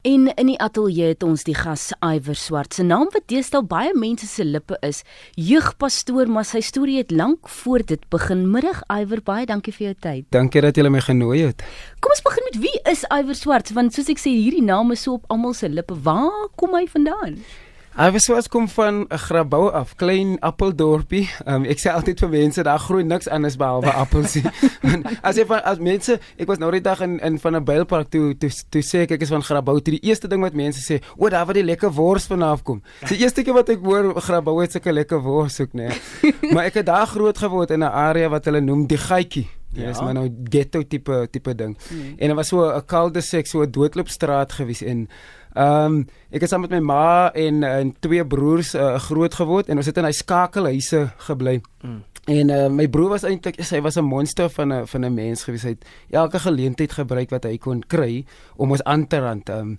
En 0.00 0.30
in 0.34 0.48
die 0.48 0.56
ateljee 0.56 1.10
het 1.10 1.24
ons 1.26 1.42
die 1.44 1.52
gas 1.52 1.90
Iwer 2.00 2.38
Swart. 2.40 2.72
Se 2.72 2.80
naam 2.88 3.10
wat 3.12 3.26
deesdae 3.28 3.60
baie 3.68 3.90
mense 3.92 4.24
se 4.24 4.46
lippe 4.48 4.78
is, 4.86 5.02
jeugpastoor, 5.36 6.30
maar 6.32 6.46
sy 6.48 6.62
storie 6.64 6.96
het 7.02 7.12
lank 7.12 7.50
voor 7.60 7.84
dit 7.84 8.06
begin. 8.08 8.46
Middag 8.48 8.80
Iwer, 8.88 9.20
baie 9.20 9.44
dankie 9.44 9.74
vir 9.76 9.90
jou 9.90 9.96
tyd. 10.08 10.28
Dankie 10.32 10.64
dat 10.64 10.80
jy 10.80 10.88
my 10.88 11.04
genooi 11.04 11.42
het. 11.42 11.60
Kom 12.00 12.16
ons 12.16 12.24
begin 12.24 12.48
met 12.48 12.56
wie 12.64 12.78
is 12.88 13.04
Iwer 13.12 13.36
Swart? 13.36 13.74
Want 13.76 13.92
soos 13.92 14.08
ek 14.08 14.24
sê, 14.24 14.32
hierdie 14.32 14.64
naam 14.64 14.96
is 14.96 15.04
so 15.04 15.18
op 15.20 15.28
almal 15.28 15.52
se 15.52 15.68
lippe. 15.68 15.98
Waar 16.00 16.48
kom 16.56 16.80
hy 16.80 16.86
vandaan? 16.88 17.36
Hy 18.00 18.06
was 18.14 18.24
so 18.24 18.32
as 18.32 18.46
kom 18.48 18.64
van 18.72 19.04
'n 19.04 19.18
grabou 19.18 19.68
af, 19.70 19.94
klein 19.94 20.38
appeldorpie. 20.40 21.28
Um, 21.44 21.66
ek 21.68 21.78
sê 21.78 21.90
altyd 21.92 22.20
vir 22.20 22.28
mense 22.28 22.62
daar 22.62 22.78
groei 22.78 23.04
niks 23.04 23.28
anders 23.28 23.56
behalwe 23.60 23.92
appels 23.92 24.34
nie. 24.34 24.44
as 25.28 25.36
jy 25.36 25.44
van 25.44 25.60
as 25.68 25.78
mense, 25.78 26.16
ek 26.40 26.48
was 26.48 26.58
nou 26.58 26.70
die 26.72 26.80
dag 26.80 27.02
in 27.04 27.18
in 27.20 27.36
van 27.38 27.56
'n 27.56 27.64
bylpark 27.64 28.08
toe 28.08 28.32
toe 28.40 28.50
toe 28.70 28.82
sê 28.82 29.04
ek 29.04 29.10
ek 29.10 29.20
is 29.20 29.28
van 29.28 29.44
grabou. 29.44 29.76
Die 29.84 30.00
eerste 30.00 30.28
ding 30.28 30.40
wat 30.40 30.56
mense 30.56 30.80
sê, 30.80 31.02
"O, 31.16 31.28
daar 31.28 31.44
waar 31.44 31.54
die 31.60 31.64
lekker 31.64 31.92
wors 31.92 32.24
vanaf 32.24 32.62
kom." 32.62 32.80
Die 33.08 33.18
eerste 33.20 33.42
keer 33.42 33.54
wat 33.54 33.68
ek 33.68 33.84
hoor 33.84 34.16
grabou 34.16 34.62
het 34.62 34.72
sulke 34.72 34.92
lekker 34.92 35.20
wors 35.20 35.60
ook, 35.60 35.72
nee. 35.74 35.92
maar 36.54 36.64
ek 36.64 36.80
het 36.80 36.86
daar 36.86 37.06
groot 37.06 37.36
geword 37.36 37.70
in 37.70 37.84
'n 37.84 37.92
area 37.92 38.28
wat 38.28 38.44
hulle 38.44 38.60
noem 38.60 38.86
die 38.86 38.98
Gietjie. 38.98 39.48
Dit 39.72 39.84
ja. 39.84 39.90
is 39.90 40.00
maar 40.00 40.14
nou 40.14 40.28
ghetto 40.48 40.82
tipe 40.82 41.28
tipe 41.30 41.54
ding. 41.54 41.76
Hmm. 41.88 42.14
En 42.18 42.26
dit 42.28 42.36
was 42.36 42.48
so 42.48 42.64
'n 42.64 42.84
kalde 42.86 43.20
seks, 43.20 43.50
so 43.50 43.62
'n 43.62 43.70
doodloopstraat 43.70 44.52
gewees 44.52 44.82
en 44.82 45.08
Ehm 45.54 45.84
um, 45.84 46.06
ek 46.30 46.44
het 46.44 46.50
saam 46.50 46.62
met 46.62 46.70
my 46.70 46.78
ma 46.78 47.32
en 47.34 47.62
en 47.66 47.94
twee 47.98 48.26
broers 48.26 48.74
uh, 48.74 48.94
groot 48.98 49.34
geword 49.34 49.68
en 49.68 49.76
ons 49.76 49.86
het 49.86 49.96
in 49.98 50.06
hy 50.06 50.12
skakelhuise 50.14 51.08
gebly. 51.26 51.60
Mm. 51.82 52.02
En 52.30 52.52
uh, 52.54 52.68
my 52.70 52.86
broer 52.88 53.16
was 53.16 53.24
eintlik 53.26 53.58
hy 53.58 53.80
was 53.82 53.98
'n 53.98 54.06
monster 54.06 54.50
van 54.50 54.72
'n 54.72 54.86
van 54.86 55.04
'n 55.04 55.14
mens 55.14 55.42
gewees. 55.44 55.62
Hy 55.62 55.74
het 55.74 55.86
elke 56.10 56.38
geleentheid 56.38 56.92
gebruik 56.92 57.30
wat 57.30 57.44
hy 57.44 57.58
kon 57.58 57.82
kry 57.86 58.24
om 58.56 58.70
ons 58.70 58.84
aan 58.84 59.06
te 59.06 59.18
rand. 59.18 59.48
Ehm 59.48 59.58
um, 59.58 59.78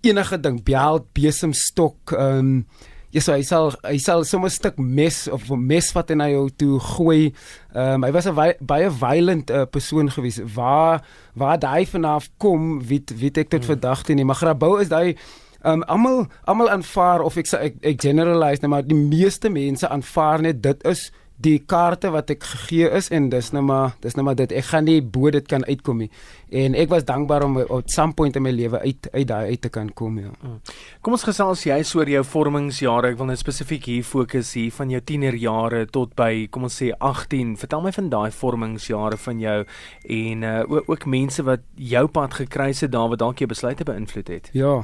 enige 0.00 0.40
ding, 0.40 0.62
bel, 0.64 1.06
besemstok, 1.12 2.12
ehm 2.12 2.38
um, 2.38 2.66
Ja, 3.10 3.22
so 3.24 3.32
hy 3.32 3.42
sal 3.46 3.70
hy 3.88 3.96
sal 4.04 4.24
sommer 4.28 4.50
'n 4.50 4.52
stuk 4.52 4.76
mes 4.76 5.28
of 5.32 5.48
'n 5.50 5.66
mes 5.66 5.92
wat 5.96 6.10
hy 6.10 6.48
toe 6.56 6.78
gooi. 6.78 7.32
Ehm 7.74 7.94
um, 7.94 8.04
hy 8.04 8.12
was 8.12 8.26
'n 8.26 8.34
baie 8.60 8.90
violent 8.90 9.50
uh, 9.50 9.64
persoon 9.64 10.10
gewees. 10.10 10.40
Waar 10.54 11.00
waar 11.34 11.58
hy 11.60 11.86
vanaf 11.86 12.28
kom, 12.36 12.82
weet 12.84 13.10
weet 13.18 13.38
ek 13.38 13.48
tot 13.48 13.64
hmm. 13.64 13.72
vandag 13.72 14.02
toe 14.04 14.14
nie. 14.14 14.24
Maar 14.24 14.36
Grabouw 14.36 14.76
is 14.76 14.88
daai 14.88 15.16
ehm 15.64 15.72
um, 15.72 15.82
almal 15.82 16.26
almal 16.44 16.68
aanvaar 16.70 17.20
of 17.20 17.36
ek 17.36 17.48
ek, 17.52 17.74
ek 17.82 18.00
generalize 18.00 18.60
net 18.60 18.70
maar 18.70 18.84
die 18.84 18.94
meeste 18.94 19.48
mense 19.48 19.88
aanvaar 19.88 20.40
net 20.40 20.62
dit 20.62 20.84
is 20.84 21.10
die 21.38 21.58
kaarte 21.70 22.10
wat 22.10 22.32
ek 22.34 22.42
gegee 22.42 22.88
is 22.98 23.08
en 23.14 23.28
dis 23.30 23.52
nou 23.54 23.62
maar 23.62 23.94
dis 24.02 24.16
nou 24.18 24.24
maar 24.26 24.36
dit. 24.38 24.52
Ek 24.58 24.70
gaan 24.72 24.88
nie 24.88 24.98
bo 25.02 25.30
dit 25.30 25.46
kan 25.46 25.62
uitkom 25.68 26.02
nie. 26.02 26.08
En 26.50 26.74
ek 26.74 26.90
was 26.90 27.06
dankbaar 27.06 27.44
om 27.46 27.60
op 27.62 27.90
some 27.92 28.16
point 28.18 28.36
in 28.36 28.42
my 28.42 28.50
lewe 28.54 28.80
uit 28.82 29.08
uit 29.12 29.26
daai 29.28 29.52
uit 29.52 29.60
te 29.62 29.70
kan 29.70 29.90
kom 29.94 30.18
ja. 30.18 30.32
Mm. 30.42 30.56
kom 31.02 31.14
ons 31.14 31.26
gesels 31.28 31.62
jy 31.68 31.78
oor 31.94 32.10
jou 32.10 32.24
vormingsjare. 32.24 33.12
Ek 33.12 33.20
wil 33.20 33.30
net 33.30 33.42
spesifiek 33.42 33.86
hier 33.86 34.06
fokus 34.06 34.54
hier 34.58 34.74
van 34.74 34.90
jou 34.90 35.00
tienerjare 35.00 35.84
tot 35.94 36.16
by 36.18 36.48
kom 36.50 36.66
ons 36.66 36.80
sê 36.82 36.90
18 36.98 37.54
vertel 37.60 37.86
my 37.86 37.94
van 37.94 38.10
daai 38.10 38.30
vormingsjare 38.34 39.20
van 39.28 39.40
jou 39.40 39.60
en 40.18 40.42
uh, 40.42 40.58
ook, 40.66 40.90
ook 40.90 41.06
mense 41.06 41.44
wat 41.46 41.62
jou 41.76 42.06
pad 42.10 42.34
gekruis 42.42 42.82
het 42.82 42.92
daar 42.92 43.14
wat 43.14 43.22
dalk 43.22 43.38
jou 43.38 43.50
besluite 43.50 43.86
beïnvloed 43.86 44.34
het. 44.34 44.50
Ja 44.58 44.82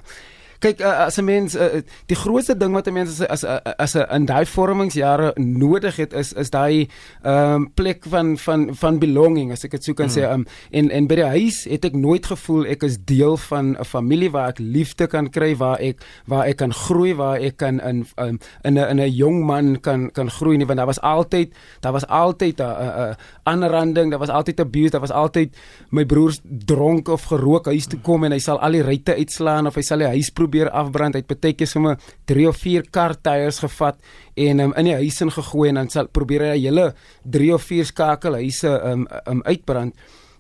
kyk 0.60 0.80
uh, 0.80 1.06
as 1.06 1.18
'n 1.18 1.24
mens 1.24 1.54
uh, 1.56 1.82
die 2.06 2.16
grootste 2.16 2.56
ding 2.56 2.72
wat 2.72 2.86
'n 2.86 2.92
mens 2.92 3.20
as 3.20 3.44
as 3.44 3.64
as 3.78 3.94
'n 3.96 4.06
in 4.10 4.26
daai 4.26 4.46
vormingsjare 4.46 5.32
nodig 5.36 5.96
het 5.96 6.12
is 6.12 6.32
is 6.32 6.50
daai 6.50 6.88
ehm 7.22 7.54
um, 7.54 7.70
plek 7.74 8.04
van 8.08 8.38
van 8.38 8.74
van 8.74 8.98
belonging 8.98 9.52
as 9.52 9.64
ek 9.64 9.70
dit 9.70 9.84
sou 9.84 9.94
kan 9.94 10.06
mm. 10.06 10.14
sê 10.16 10.22
um, 10.22 10.46
en 10.70 10.90
en 10.90 11.06
by 11.06 11.14
die 11.14 11.30
huis 11.38 11.64
het 11.64 11.84
ek 11.84 11.94
nooit 11.94 12.26
gevoel 12.26 12.66
ek 12.66 12.82
is 12.82 12.98
deel 12.98 13.36
van 13.36 13.76
'n 13.78 13.84
familie 13.84 14.30
waar 14.30 14.48
ek 14.48 14.58
liefde 14.58 15.06
kan 15.06 15.30
kry 15.30 15.56
waar 15.56 15.80
ek 15.80 16.02
waar 16.26 16.46
ek 16.46 16.56
kan 16.56 16.72
groei 16.72 17.14
waar 17.14 17.38
ek 17.38 17.56
kan 17.56 17.80
in 17.80 18.06
um, 18.18 18.38
in 18.64 18.74
'n 18.74 18.88
in 18.90 19.00
'n 19.00 19.10
jong 19.10 19.44
man 19.44 19.80
kan 19.80 20.10
kan 20.10 20.30
groei 20.30 20.56
nie 20.56 20.66
want 20.66 20.78
daar 20.78 20.86
was 20.86 21.00
altyd 21.00 21.52
daar 21.80 21.92
was 21.92 22.06
altyd 22.06 22.60
'n 22.60 23.16
aanranding 23.42 24.10
daar 24.10 24.18
was 24.20 24.28
altyd 24.28 24.60
abuse 24.60 24.90
daar 24.90 25.00
was 25.00 25.10
altyd 25.10 25.56
my 25.90 26.04
broers 26.04 26.40
dronk 26.42 27.08
of 27.08 27.24
gerook 27.24 27.66
huis 27.66 27.86
toe 27.86 28.00
kom 28.00 28.24
en 28.24 28.32
hy 28.32 28.38
sal 28.38 28.60
al 28.60 28.72
die 28.72 28.82
ruitte 28.82 29.14
uitslaan 29.14 29.66
of 29.66 29.74
hy 29.74 29.82
sal 29.82 29.98
die 29.98 30.12
huis 30.16 30.30
probeer 30.30 30.53
probeer 30.54 30.70
afbrand. 30.70 31.14
Hy 31.14 31.22
het 31.24 31.40
baie 31.40 31.54
keer 31.54 31.66
sommer 31.66 31.98
3 32.30 32.46
of 32.48 32.58
4 32.62 32.86
kar 32.90 33.14
tyres 33.20 33.58
gevat 33.62 33.98
en 34.36 34.60
um, 34.60 34.74
in 34.78 34.86
die 34.86 34.94
huis 34.94 35.20
in 35.20 35.30
gegooi 35.30 35.68
en 35.68 35.80
dan 35.80 35.90
sal 35.90 36.08
probeer 36.08 36.50
hy 36.52 36.58
hele 36.58 36.92
3 37.24 37.54
of 37.54 37.62
4 37.66 37.84
skakelhuise 37.90 38.70
um, 38.90 39.06
um 39.26 39.42
uitbrand. 39.44 39.94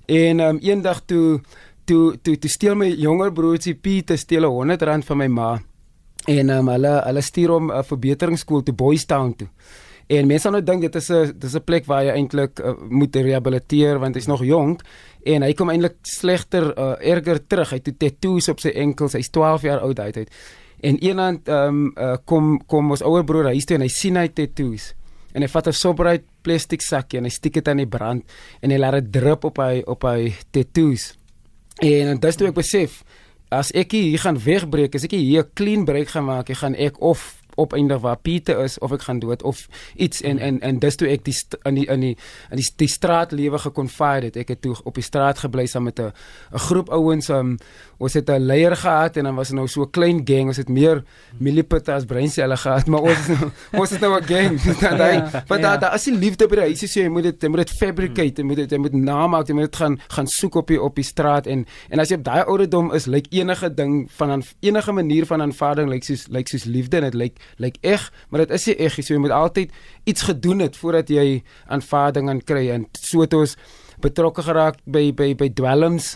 En 0.06 0.40
um, 0.40 0.58
eendag 0.62 1.02
toe 1.06 1.40
toe 1.84 2.16
toe 2.22 2.36
toe 2.38 2.50
steel 2.50 2.76
my 2.76 2.88
jonger 2.88 3.32
broertjie 3.32 3.74
Piet 3.74 4.12
steel 4.16 4.46
100 4.46 4.82
rand 4.82 5.04
van 5.04 5.18
my 5.18 5.28
ma. 5.28 5.54
En 6.28 6.50
um, 6.50 6.68
hulle 6.68 6.94
hulle 7.04 7.22
stuur 7.22 7.50
hom 7.56 7.72
uh, 7.72 7.82
verbeteringsskool 7.82 8.62
toe 8.62 8.74
Boys 8.74 9.04
Town 9.04 9.34
toe. 9.34 9.48
En 10.06 10.28
mense 10.28 10.50
nou 10.52 10.60
dink 10.60 10.84
dit 10.84 10.96
is 11.00 11.10
'n 11.10 11.32
dis 11.38 11.54
'n 11.56 11.64
plek 11.64 11.86
waar 11.86 12.04
jy 12.04 12.12
eintlik 12.12 12.60
uh, 12.60 12.74
moet 12.88 13.16
rehabiliteer 13.16 13.98
want 13.98 14.14
hy's 14.14 14.28
nog 14.28 14.44
jonk 14.44 14.82
en 15.24 15.42
hy 15.46 15.52
kom 15.56 15.70
eintlik 15.72 15.96
slegter 16.08 16.70
uh, 16.72 16.94
erger 17.00 17.40
terug. 17.46 17.72
Hy 17.72 17.80
het 17.80 17.98
tattoos 17.98 18.50
op 18.52 18.60
sy 18.60 18.74
enkels. 18.76 19.16
Hy's 19.16 19.32
12 19.34 19.66
jaar 19.68 19.84
oud 19.86 19.98
uit 19.98 20.16
uit. 20.16 20.30
En 20.84 20.98
eendag 21.00 21.40
ehm 21.48 21.68
um, 21.68 21.92
uh, 21.96 22.16
kom 22.28 22.58
kom 22.68 22.92
ons 22.92 23.02
ouer 23.02 23.24
broer 23.24 23.52
huis 23.54 23.64
toe 23.64 23.78
en 23.78 23.86
hy 23.86 23.92
sien 23.92 24.16
hy 24.20 24.28
tattoos. 24.28 24.92
En 25.34 25.42
hy 25.42 25.48
vat 25.48 25.68
'n 25.68 25.72
sobright 25.72 26.24
plastiek 26.42 26.82
sakkie 26.82 27.18
en 27.18 27.24
hy 27.24 27.32
steek 27.32 27.54
dit 27.54 27.68
aan 27.68 27.80
die 27.80 27.88
brand 27.88 28.22
en 28.60 28.70
hy 28.70 28.78
laat 28.78 29.00
dit 29.00 29.12
drup 29.12 29.44
op 29.44 29.58
hy 29.58 29.82
op 29.86 30.04
hy 30.04 30.34
tattoos. 30.52 31.14
En, 31.80 32.08
en 32.12 32.20
dis 32.20 32.36
toe 32.36 32.48
ek 32.48 32.54
besef 32.54 33.02
as 33.50 33.70
ek 33.72 33.92
hier 33.92 34.18
gaan 34.18 34.38
wegbreek, 34.38 34.94
as 34.94 35.04
ek 35.04 35.16
hier 35.16 35.42
'n 35.42 35.50
clean 35.54 35.84
break 35.84 36.08
gaan 36.08 36.24
maak, 36.24 36.50
ek 36.50 36.56
gaan 36.56 36.74
ek 36.74 37.00
of 37.00 37.42
opeindig 37.56 38.00
waar 38.00 38.16
Pieter 38.16 38.58
is 38.64 38.78
of 38.78 38.92
ek 38.92 39.02
gaan 39.02 39.18
dood 39.18 39.42
of 39.42 39.68
iets 39.96 40.22
en 40.22 40.38
en 40.38 40.60
en 40.60 40.78
dis 40.78 40.96
toe 40.96 41.08
ek 41.08 41.24
die 41.24 41.34
in 41.62 41.74
die 41.74 41.86
in 41.86 42.00
die 42.00 42.16
in 42.50 42.60
die, 42.60 42.66
die 42.76 42.88
straatlewe 42.88 43.58
gekonfide 43.58 44.30
het. 44.30 44.36
Ek 44.36 44.48
het 44.54 44.62
toe 44.62 44.76
op 44.84 44.94
die 44.94 45.04
straat 45.04 45.38
gebly 45.38 45.66
saam 45.66 45.84
met 45.84 46.00
'n 46.00 46.12
'n 46.52 46.58
groep 46.58 46.90
ouens. 46.90 47.28
Um, 47.28 47.58
ons 47.98 48.14
het 48.14 48.28
'n 48.30 48.40
leier 48.40 48.76
gehad 48.76 49.16
en 49.16 49.24
dan 49.24 49.34
was 49.34 49.50
nou 49.50 49.68
so 49.68 49.82
'n 49.82 49.90
klein 49.90 50.20
gang. 50.24 50.46
Ons 50.46 50.56
het 50.56 50.68
meer 50.68 51.04
millipitte 51.38 51.92
as 51.92 52.04
breinselle 52.04 52.56
gehad, 52.56 52.86
maar 52.86 53.00
ons 53.00 53.26
nou, 53.28 53.50
ons 53.80 53.92
is 53.92 53.98
nou 53.98 54.20
'n 54.20 54.24
gang. 54.24 54.60
Dan 54.80 54.96
daai 54.98 55.42
want 55.46 55.62
daar 55.62 55.78
daar 55.78 55.94
is 55.94 56.04
die 56.04 56.18
liefde 56.18 56.46
by 56.48 56.54
die 56.54 56.64
huis. 56.64 56.94
Jy 56.94 57.08
moet 57.08 57.22
dit 57.22 57.42
jy 57.42 57.48
moet 57.48 57.66
dit 57.66 57.70
fabricate, 57.70 58.40
jy 58.40 58.46
moet 58.46 58.56
dit 58.56 58.70
jy 58.70 58.78
moet 58.78 58.92
namaak, 58.92 59.46
jy 59.46 59.54
moet 59.54 59.70
dit 59.70 59.76
gaan 59.76 60.00
gaan 60.08 60.26
soek 60.26 60.54
op 60.54 60.66
die 60.66 60.80
op 60.80 60.94
die 60.94 61.04
straat 61.04 61.46
en 61.46 61.66
en 61.90 61.98
as 61.98 62.08
jy 62.08 62.16
op 62.16 62.24
daai 62.24 62.44
ouderdom 62.44 62.92
is, 62.92 63.06
lyk 63.06 63.26
enige 63.30 63.74
ding 63.74 64.10
van 64.16 64.42
enige 64.60 64.92
manier 64.92 65.26
van 65.26 65.42
aanvaarding 65.42 65.88
lyk 65.88 66.04
soos 66.04 66.26
lyk 66.28 66.48
soos 66.48 66.64
liefde 66.64 66.96
en 66.96 67.02
dit 67.02 67.14
lyk 67.14 67.40
lyk 67.62 67.78
eg, 67.82 68.06
maar 68.28 68.44
dit 68.44 68.54
is 68.56 68.66
nie 68.66 68.76
eg 68.86 68.96
nie. 68.96 69.04
So 69.06 69.14
jy 69.14 69.22
moet 69.22 69.34
altyd 69.34 69.72
iets 70.04 70.26
gedoen 70.28 70.64
het 70.64 70.76
voordat 70.76 71.10
jy 71.12 71.42
aanvaarding 71.66 72.30
kan 72.30 72.42
kry 72.44 72.68
en 72.74 72.88
so 72.98 73.24
het 73.24 73.34
ons 73.34 73.56
betrokke 74.04 74.42
geraak 74.42 74.80
by 74.84 75.10
by 75.16 75.32
by 75.38 75.48
dwelms. 75.54 76.14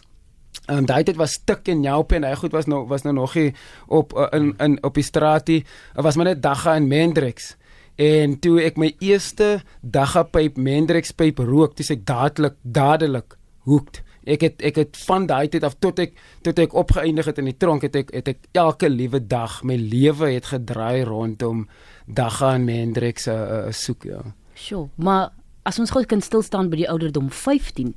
Ehm 0.67 0.83
um, 0.83 0.89
daai 0.89 1.05
tyd 1.05 1.17
was 1.17 1.39
stik 1.39 1.69
en 1.69 1.85
jou 1.85 2.03
pen, 2.05 2.25
hy 2.25 2.35
goed 2.35 2.53
was 2.53 2.67
nou 2.67 2.85
was 2.89 3.05
nou 3.07 3.15
nog 3.15 3.35
nie 3.39 3.55
op 3.87 4.13
uh, 4.17 4.29
in 4.33 4.55
in 4.59 4.79
op 4.85 4.95
die 4.95 5.07
straatie. 5.07 5.63
Dit 5.95 6.05
was 6.05 6.17
maar 6.17 6.33
net 6.33 6.43
dagga 6.43 6.75
en 6.77 6.89
Mendrix. 6.89 7.55
En 7.99 8.39
toe 8.39 8.61
ek 8.63 8.77
my 8.79 8.93
eerste 9.03 9.63
dagga 9.83 10.23
pyp 10.23 10.57
Mendrix 10.57 11.11
pyp 11.13 11.39
rook, 11.39 11.77
dis 11.77 11.91
ek 11.91 12.05
dadelik 12.07 12.55
dadelik 12.63 13.35
hooked 13.67 14.03
ek 14.29 14.45
het 14.45 14.65
ek 14.71 14.81
het 14.83 15.01
van 15.07 15.27
daai 15.27 15.49
tyd 15.49 15.65
af 15.67 15.79
tot 15.81 15.99
ek 16.03 16.17
tot 16.47 16.59
ek 16.59 16.77
opgeëindig 16.77 17.31
het 17.31 17.41
in 17.43 17.51
die 17.51 17.57
tronk 17.57 17.87
het 17.87 17.97
ek 17.97 18.13
het 18.15 18.29
ek 18.35 18.49
elke 18.53 18.91
liewe 18.93 19.21
dag 19.21 19.63
my 19.65 19.77
lewe 19.77 20.33
het 20.35 20.53
gedraai 20.53 21.05
rondom 21.09 21.67
dagga 22.07 22.55
en 22.57 22.69
Hendrik 22.69 23.19
se 23.19 23.33
uh, 23.33 23.67
uh, 23.67 23.73
soek 23.73 24.05
ja. 24.09 24.23
Sjoe, 24.59 24.89
maar 24.97 25.31
as 25.69 25.79
ons 25.79 25.93
gou 25.95 26.05
kan 26.09 26.23
stil 26.25 26.43
staan 26.43 26.71
by 26.73 26.83
die 26.83 26.91
ouderdom 26.91 27.31
15 27.31 27.95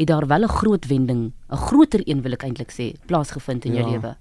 het 0.00 0.08
daar 0.08 0.26
wel 0.26 0.42
'n 0.42 0.48
groot 0.48 0.86
wending, 0.86 1.32
'n 1.48 1.56
groter 1.56 2.00
een 2.04 2.22
wil 2.22 2.32
ek 2.32 2.42
eintlik 2.42 2.72
sê, 2.72 2.96
plaasgevind 3.06 3.64
in 3.64 3.74
jou 3.74 3.84
ja. 3.84 3.90
lewe. 3.90 4.16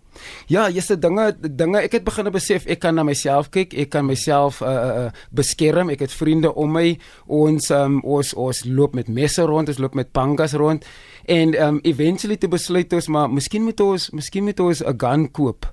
Ja, 0.48 0.70
jy's 0.70 0.88
dinge 0.88 1.36
dinge 1.40 1.78
ek 1.78 1.92
het 1.92 2.04
begin 2.04 2.32
besef 2.32 2.66
ek 2.66 2.80
kan 2.80 2.96
na 2.96 3.04
myself 3.04 3.50
kyk, 3.50 3.74
ek 3.74 3.90
kan 3.90 4.06
myself 4.06 4.62
uh, 4.62 4.68
uh, 4.68 5.12
beskerm. 5.32 5.90
Ek 5.90 6.00
het 6.00 6.12
vriende 6.12 6.54
om 6.56 6.72
my. 6.72 6.98
Ons 7.28 7.70
um, 7.70 8.02
ons 8.04 8.34
ons 8.34 8.66
loop 8.66 8.94
met 8.94 9.08
messe 9.08 9.42
rond, 9.42 9.68
ons 9.68 9.78
loop 9.78 9.94
met 9.94 10.12
pangas 10.12 10.54
rond 10.54 10.86
en 11.30 11.54
um, 11.62 11.80
eventually 11.86 12.38
te 12.38 12.50
besluit 12.50 12.94
ons 12.94 13.08
maar 13.14 13.30
miskien 13.30 13.64
moet 13.64 13.80
ons 13.86 14.10
miskien 14.18 14.44
moet 14.44 14.60
ons 14.60 14.82
'n 14.84 14.98
gun 14.98 15.32
koop. 15.32 15.66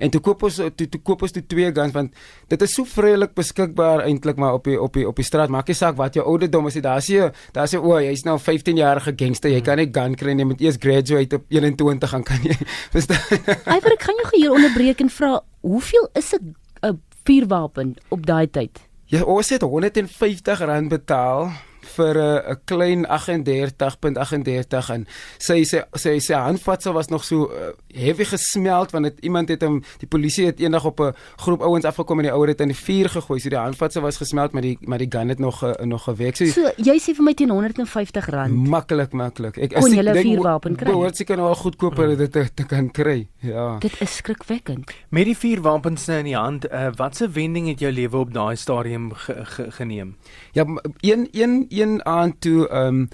En 0.00 0.10
toe 0.10 0.20
koop 0.20 0.42
ons 0.42 0.56
toe, 0.56 0.86
toe 0.88 1.00
koop 1.04 1.22
ons 1.22 1.32
toe 1.34 1.42
twee 1.46 1.72
guns 1.76 1.92
want 1.92 2.14
dit 2.48 2.62
is 2.62 2.74
so 2.74 2.88
vrylik 2.88 3.34
beskikbaar 3.36 4.04
eintlik 4.06 4.38
maar 4.40 4.56
op 4.56 4.64
die 4.64 4.78
op 4.80 4.96
die 4.96 5.06
op 5.08 5.16
die 5.16 5.24
straat. 5.24 5.52
Maak 5.52 5.68
nie 5.68 5.76
saak 5.76 5.96
wat 5.96 6.16
jou 6.16 6.24
ouderdom 6.24 6.66
is, 6.70 6.78
daar's 6.80 7.08
jy 7.12 7.30
daar's 7.52 7.72
jy 7.76 7.80
o, 7.80 7.98
jy's 8.00 8.24
nou 8.24 8.38
15 8.38 8.80
jarige 8.80 9.12
gangster. 9.16 9.52
Jy 9.52 9.60
kan 9.60 9.76
nie 9.76 9.90
gun 9.92 10.16
kry 10.16 10.32
nie, 10.32 10.44
jy 10.44 10.48
moet 10.52 10.60
eers 10.64 10.80
graduate 10.80 11.36
op 11.36 11.44
21 11.48 12.14
gaan 12.14 12.24
kan 12.24 12.42
jy. 12.42 12.56
Verstaan? 12.94 13.40
Iver, 13.76 13.92
ek 13.92 14.02
gaan 14.08 14.22
jou 14.24 14.28
hier 14.36 14.52
onderbreek 14.56 15.00
en 15.00 15.12
vra, 15.12 15.40
hoeveel 15.60 16.08
is 16.14 16.32
'n 16.34 16.54
'n 16.82 17.00
vuurwapen 17.24 17.96
op 18.08 18.26
daai 18.26 18.48
tyd? 18.50 18.80
Ja, 19.06 19.22
ons 19.22 19.48
het 19.50 19.62
150 19.62 20.60
rand 20.60 20.88
betaal 20.88 21.50
vir 21.96 22.14
'n 22.14 22.50
uh, 22.50 22.56
klein 22.64 23.06
38.38 23.06 24.90
en 24.94 25.06
sy 25.38 25.64
sê 25.64 25.82
sy 25.92 26.18
sy 26.18 26.34
handvatsel 26.34 26.92
was 26.92 27.08
nog 27.08 27.24
so 27.24 27.50
uh, 27.50 27.72
heavy 27.94 28.24
gesmeld 28.24 28.90
want 28.90 29.04
het, 29.04 29.18
iemand 29.20 29.48
het 29.48 29.62
hom 29.62 29.82
die 29.98 30.08
polisie 30.08 30.46
het 30.46 30.60
eendag 30.60 30.84
op 30.84 31.00
'n 31.00 31.14
groep 31.36 31.60
ouens 31.60 31.84
afgekom 31.84 32.18
en 32.18 32.24
die 32.24 32.32
ouer 32.32 32.48
het 32.48 32.60
in 32.60 32.68
die 32.68 32.76
vuur 32.76 33.08
gegooi. 33.08 33.40
So 33.40 33.48
die 33.48 33.58
handvatsel 33.58 34.02
was 34.02 34.16
gesmeld 34.16 34.52
maar 34.52 34.62
die 34.62 34.78
maar 34.80 34.98
die 34.98 35.10
gun 35.10 35.28
het 35.28 35.38
nog 35.38 35.64
uh, 35.64 35.72
nog 35.84 36.04
gewerk. 36.04 36.36
So, 36.36 36.46
so 36.46 36.70
jy 36.76 36.98
sê 36.98 37.14
vir 37.14 37.24
my 37.24 37.34
teen 37.34 37.50
150 37.50 38.26
rand. 38.28 38.68
Maklik 38.68 39.12
maklik. 39.12 39.58
Ek 39.58 39.72
jy 39.72 40.00
'n 40.00 40.14
vuurwapen 40.14 40.76
kry. 40.76 40.90
Behoort 40.90 41.16
seker 41.16 41.36
nou 41.36 41.48
al 41.48 41.54
goedkoper 41.54 42.08
mm. 42.08 42.16
dit 42.16 42.32
te, 42.32 42.44
te 42.54 42.64
kan 42.64 42.90
kry. 42.90 43.28
Ja. 43.40 43.78
Dit 43.78 44.00
is 44.00 44.16
skrikwekkend. 44.16 44.90
Met 45.08 45.24
die 45.24 45.36
vuurwapens 45.36 46.06
nou 46.06 46.18
in 46.18 46.28
die 46.30 46.36
hand, 46.36 46.66
uh, 46.70 46.90
watse 46.96 47.28
wending 47.30 47.68
het 47.68 47.80
jou 47.80 47.92
lewe 47.92 48.16
op 48.16 48.32
daai 48.34 48.56
stadium 48.56 49.10
ge, 49.14 49.36
ge, 49.54 49.70
geneem? 49.78 50.16
Ja, 50.56 50.64
een 51.00 51.28
een 51.32 51.66
een 51.80 52.00
aan 52.06 52.38
toe 52.38 52.68
ehm 52.68 52.86
um, 52.86 53.08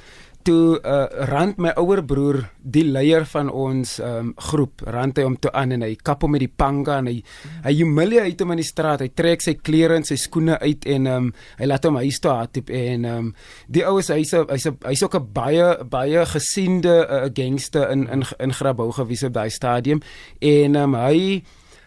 toe 0.46 0.78
uh, 0.78 1.26
rand 1.30 1.58
my 1.58 1.72
ouer 1.80 2.02
broer 2.06 2.38
die 2.62 2.84
leier 2.86 3.24
van 3.28 3.48
ons 3.50 3.96
um, 4.04 4.30
groep 4.48 4.84
rand 4.94 5.18
hy 5.18 5.24
hom 5.26 5.34
toe 5.42 5.50
aan 5.58 5.74
en 5.74 5.84
hy 5.86 5.92
kap 5.98 6.22
hom 6.22 6.36
met 6.36 6.44
die 6.44 6.52
panga 6.62 7.00
en 7.00 7.10
hy 7.10 7.16
hy 7.64 7.72
humiliate 7.80 8.44
hom 8.44 8.54
in 8.54 8.62
die 8.62 8.68
straat. 8.68 9.02
Hy 9.02 9.10
trek 9.16 9.42
sy 9.42 9.56
klere 9.58 9.98
en 9.98 10.06
sy 10.06 10.18
skoene 10.20 10.58
uit 10.62 10.86
en 10.94 11.10
um, 11.10 11.28
hy 11.58 11.68
laat 11.70 11.88
hom 11.88 11.98
huis 12.02 12.20
toe 12.22 12.34
hardloop 12.34 12.70
en 12.78 13.08
um, 13.10 13.32
die 13.72 13.84
oues 13.88 14.12
hy's 14.14 14.34
hy's 14.38 14.68
hy's 14.86 15.04
ook 15.06 15.18
'n 15.18 15.26
baie 15.34 15.66
baie 15.90 16.24
gesiende 16.34 16.94
uh, 17.02 17.26
gangster 17.34 17.90
in 17.90 18.06
in 18.06 18.22
in 18.38 18.54
Grabouw 18.54 18.94
gewees 18.94 19.26
op 19.26 19.34
daai 19.34 19.50
stadium. 19.50 20.02
En 20.40 20.76
um, 20.76 20.94
hy 20.94 21.42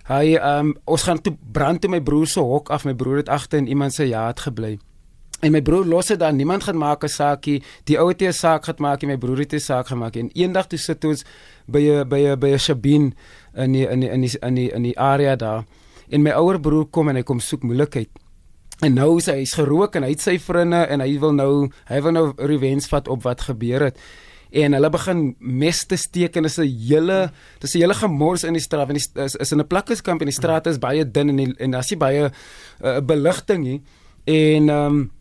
hy 0.09 0.35
um, 0.35 0.75
ons 0.85 1.03
gaan 1.03 1.21
toe 1.21 1.37
brand 1.53 1.81
toe 1.81 1.91
my 1.91 2.01
broer 2.01 2.27
se 2.27 2.43
hok 2.43 2.69
af. 2.69 2.83
My 2.85 2.93
broer 2.93 3.23
het 3.23 3.29
agter 3.29 3.59
in 3.59 3.67
iemand 3.67 3.93
se 3.93 4.07
jaat 4.07 4.39
gebly 4.39 4.79
En 5.39 5.51
my 5.51 5.61
broer 5.63 5.85
los 5.87 6.07
dit 6.11 6.19
dan. 6.19 6.35
Niemand 6.35 6.63
gaan 6.63 6.77
maak 6.77 7.03
'n 7.03 7.07
saakie. 7.07 7.63
Die 7.83 7.97
ou 7.97 8.07
het 8.09 8.21
'n 8.21 8.33
saak 8.33 8.65
gaan 8.65 8.75
maak 8.77 9.01
en 9.01 9.07
my 9.07 9.17
broer 9.17 9.37
het 9.37 9.53
'n 9.53 9.59
saak 9.59 9.87
gemaak. 9.87 10.15
En 10.15 10.29
eendag 10.33 10.67
toe 10.67 10.79
sit 10.79 11.03
ons 11.05 11.23
by 11.65 11.79
'n 11.79 12.07
by 12.09 12.19
'n 12.27 12.39
by 12.39 12.47
'n 12.47 12.59
Shabin 12.59 13.13
in 13.55 13.71
die, 13.71 13.87
in 13.87 13.99
die, 13.99 14.09
in 14.09 14.21
die, 14.21 14.39
in 14.41 14.53
die 14.53 14.71
in 14.71 14.83
die 14.83 14.99
area 14.99 15.35
daar. 15.35 15.63
En 16.09 16.21
my 16.21 16.31
ouer 16.31 16.59
broer 16.59 16.85
kom 16.85 17.09
en 17.09 17.15
hy 17.15 17.23
kom 17.23 17.39
soek 17.39 17.63
moeilikheid. 17.63 18.09
En 18.79 18.93
nou 18.93 19.17
is 19.17 19.25
hy 19.25 19.41
hy's 19.41 19.53
gerook 19.53 19.95
en 19.95 20.03
hy 20.03 20.09
het 20.09 20.21
sy 20.21 20.37
vriende 20.39 20.87
en 20.87 20.99
hy 20.99 21.19
wil 21.19 21.33
nou 21.33 21.69
hy 21.89 22.01
wil 22.01 22.11
nou 22.11 22.25
revenge 22.37 22.87
vat 22.87 23.07
op 23.07 23.23
wat 23.23 23.41
gebeur 23.41 23.81
het. 23.89 23.97
En 24.49 24.73
hulle 24.73 24.89
begin 24.89 25.35
mes 25.39 25.85
te 25.85 25.97
steek 25.99 26.35
en 26.35 26.45
is 26.45 26.57
'n 26.57 26.65
hele 26.65 27.31
dis 27.59 27.75
'n 27.75 27.79
hele 27.79 27.93
gemors 27.93 28.43
in 28.43 28.53
die 28.53 28.61
straat 28.61 28.89
en 28.89 28.95
die, 28.95 29.23
is, 29.23 29.35
is 29.35 29.51
in 29.51 29.59
'n 29.59 29.67
plakkerskamp 29.67 30.21
en 30.21 30.27
die 30.27 30.33
straat 30.33 30.67
is 30.67 30.79
baie 30.79 31.11
dun 31.11 31.29
en 31.29 31.35
die, 31.35 31.53
en 31.59 31.71
daar's 31.71 31.89
nie 31.89 31.99
baie 31.99 32.31
uh, 32.81 32.99
beligting 32.99 33.63
nie. 33.63 33.81
En 34.25 34.69
ehm 34.69 34.85
um, 34.85 35.11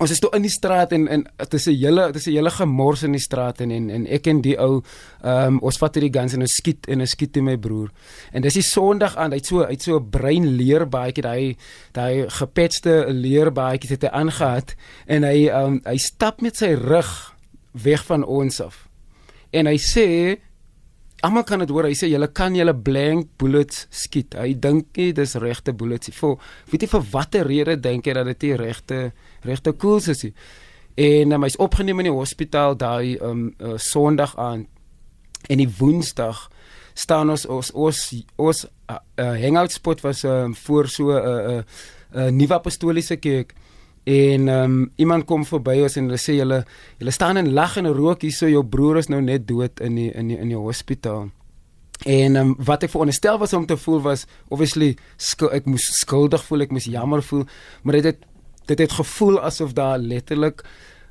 ons 0.00 0.12
is 0.12 0.20
toe 0.22 0.30
in 0.36 0.44
die 0.44 0.52
straat 0.52 0.94
en 0.96 1.06
en 1.12 1.24
dit 1.36 1.54
is 1.54 1.66
'n 1.68 1.76
hele 1.76 2.06
dit 2.12 2.16
is 2.16 2.26
'n 2.26 2.36
hele 2.36 2.50
gemors 2.50 3.02
in 3.02 3.12
die 3.12 3.20
straat 3.20 3.60
en 3.60 3.70
en, 3.70 3.90
en 3.90 4.06
ek 4.06 4.26
en 4.26 4.40
die 4.40 4.58
ou 4.58 4.82
ehm 5.22 5.46
um, 5.46 5.58
ons 5.60 5.78
vat 5.78 5.94
hierdie 5.94 6.18
guns 6.18 6.32
en 6.32 6.40
ons 6.40 6.56
skiet 6.56 6.88
en 6.88 7.00
ons 7.00 7.10
skiet 7.10 7.32
te 7.32 7.40
my 7.40 7.56
broer. 7.56 7.90
En 8.32 8.42
dis 8.42 8.54
die 8.54 8.62
Sondag 8.62 9.16
aan, 9.16 9.32
hy't 9.32 9.46
so 9.46 9.66
hy't 9.66 9.82
so 9.82 9.98
'n 9.98 10.10
bruin 10.10 10.46
leer 10.56 10.88
baadjie 10.88 11.22
daai 11.22 11.56
daai 11.92 12.30
gepetste 12.30 13.06
leer 13.08 13.52
baadjie 13.52 13.90
het 13.90 14.02
hy 14.02 14.08
aangehad 14.08 14.74
en 15.06 15.22
hy 15.22 15.48
um, 15.48 15.80
hy 15.84 15.96
stap 15.96 16.40
met 16.40 16.56
sy 16.56 16.74
rug 16.74 17.36
weg 17.72 18.04
van 18.06 18.24
ons 18.24 18.60
af. 18.60 18.88
En 19.52 19.66
hy 19.66 19.76
sê 19.76 20.38
Almal 21.20 21.44
kan 21.44 21.60
dit 21.60 21.68
hoor. 21.68 21.84
Hy 21.84 21.96
sê 21.98 22.08
julle 22.08 22.30
kan 22.32 22.54
julle 22.56 22.72
blank 22.72 23.28
bullets 23.40 23.84
skiet. 23.92 24.34
Hy 24.40 24.54
dink 24.56 24.96
nie 24.96 25.12
dis 25.16 25.36
regte 25.42 25.74
bullets 25.76 26.08
nie. 26.08 26.16
Vir 26.16 26.36
weet 26.72 26.86
jy 26.86 26.90
vir 26.94 27.06
watter 27.12 27.48
rede 27.48 27.76
dink 27.76 28.08
jy 28.08 28.14
dat 28.16 28.30
dit 28.32 28.40
die 28.46 28.56
regte 28.56 29.00
regte 29.44 29.74
koels 29.76 30.08
is. 30.14 30.24
En 30.96 31.36
um, 31.36 31.44
hy's 31.44 31.58
opgeneem 31.60 32.00
in 32.00 32.10
die 32.10 32.16
hospitaal 32.16 32.76
daai 32.80 33.18
um 33.24 33.50
uh, 33.60 33.76
Sondag 33.76 34.32
aan 34.40 34.66
en 35.48 35.60
die 35.60 35.68
Woensdag 35.78 36.48
staan 36.96 37.30
ons 37.32 37.46
ons 37.48 37.70
ons 37.72 38.00
ons 38.40 38.64
uh, 38.64 38.96
uh, 39.20 39.34
hangout 39.40 39.72
spot 39.72 40.02
was 40.04 40.24
um, 40.24 40.54
voor 40.64 40.88
so 40.88 41.12
'n 41.12 41.16
uh, 41.16 41.36
'n 41.36 41.58
uh, 41.58 41.62
uh, 42.16 42.30
nuwe 42.30 42.54
apostoliese 42.54 43.16
kerk 43.16 43.54
en 44.04 44.48
um, 44.48 44.78
iemand 44.96 45.26
kom 45.28 45.44
verby 45.44 45.80
ons 45.84 45.96
en 45.96 46.08
hulle 46.08 46.20
sê 46.20 46.38
julle 46.38 46.62
julle 46.98 47.12
staan 47.12 47.36
en 47.36 47.52
lag 47.52 47.76
en 47.76 47.90
rook 47.92 48.22
hier 48.24 48.32
so 48.32 48.48
jou 48.48 48.62
broer 48.64 49.02
is 49.02 49.10
nou 49.12 49.20
net 49.20 49.46
dood 49.48 49.80
in 49.84 49.98
die 49.98 50.08
in 50.16 50.32
die 50.32 50.38
in 50.40 50.48
die 50.48 50.58
hospitaal. 50.58 51.28
En 52.08 52.36
um, 52.40 52.54
wat 52.64 52.86
ek 52.86 52.92
veronderstel 52.94 53.38
was 53.38 53.52
om 53.52 53.66
te 53.68 53.76
voel 53.76 54.00
was 54.00 54.24
obviously 54.48 54.94
ek 55.52 55.66
moes 55.68 55.90
skuldig 56.00 56.44
voel, 56.46 56.64
ek 56.64 56.72
moes 56.72 56.88
jammer 56.88 57.22
voel, 57.22 57.44
maar 57.82 58.00
dit 58.00 58.12
het 58.12 58.24
dit 58.70 58.78
het 58.78 58.92
gevoel 58.92 59.40
asof 59.42 59.74
daar 59.74 59.98
letterlik 59.98 60.62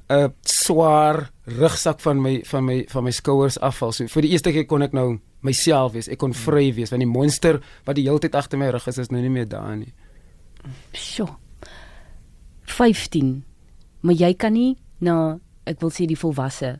'n 0.09 0.33
swaar 0.41 1.29
rugsak 1.45 1.99
van 1.99 2.21
my 2.21 2.41
van 2.43 2.65
my 2.65 2.85
van 2.89 3.03
my 3.03 3.11
skouers 3.11 3.59
afval. 3.59 3.91
So 3.91 4.07
vir 4.07 4.21
die 4.21 4.31
eerste 4.31 4.51
keer 4.51 4.65
kon 4.65 4.81
ek 4.81 4.93
nou 4.93 5.19
myself 5.41 5.93
wees. 5.93 6.07
Ek 6.07 6.17
kon 6.17 6.33
vry 6.33 6.73
wees 6.73 6.89
want 6.89 7.01
die 7.01 7.11
monster 7.11 7.61
wat 7.85 7.95
die 7.95 8.07
hele 8.07 8.19
tyd 8.19 8.35
agter 8.35 8.57
my 8.57 8.69
rug 8.69 8.87
is 8.87 8.97
is 8.97 9.11
nou 9.11 9.21
nie 9.21 9.29
meer 9.29 9.47
daar 9.47 9.75
nie. 9.75 9.93
Sjoe. 10.93 11.29
15. 12.71 13.43
Maar 14.01 14.15
jy 14.15 14.33
kan 14.33 14.53
nie 14.53 14.77
na 14.99 15.39
ek 15.69 15.81
wil 15.81 15.91
sê 15.93 16.07
die 16.09 16.17
volwasse 16.19 16.77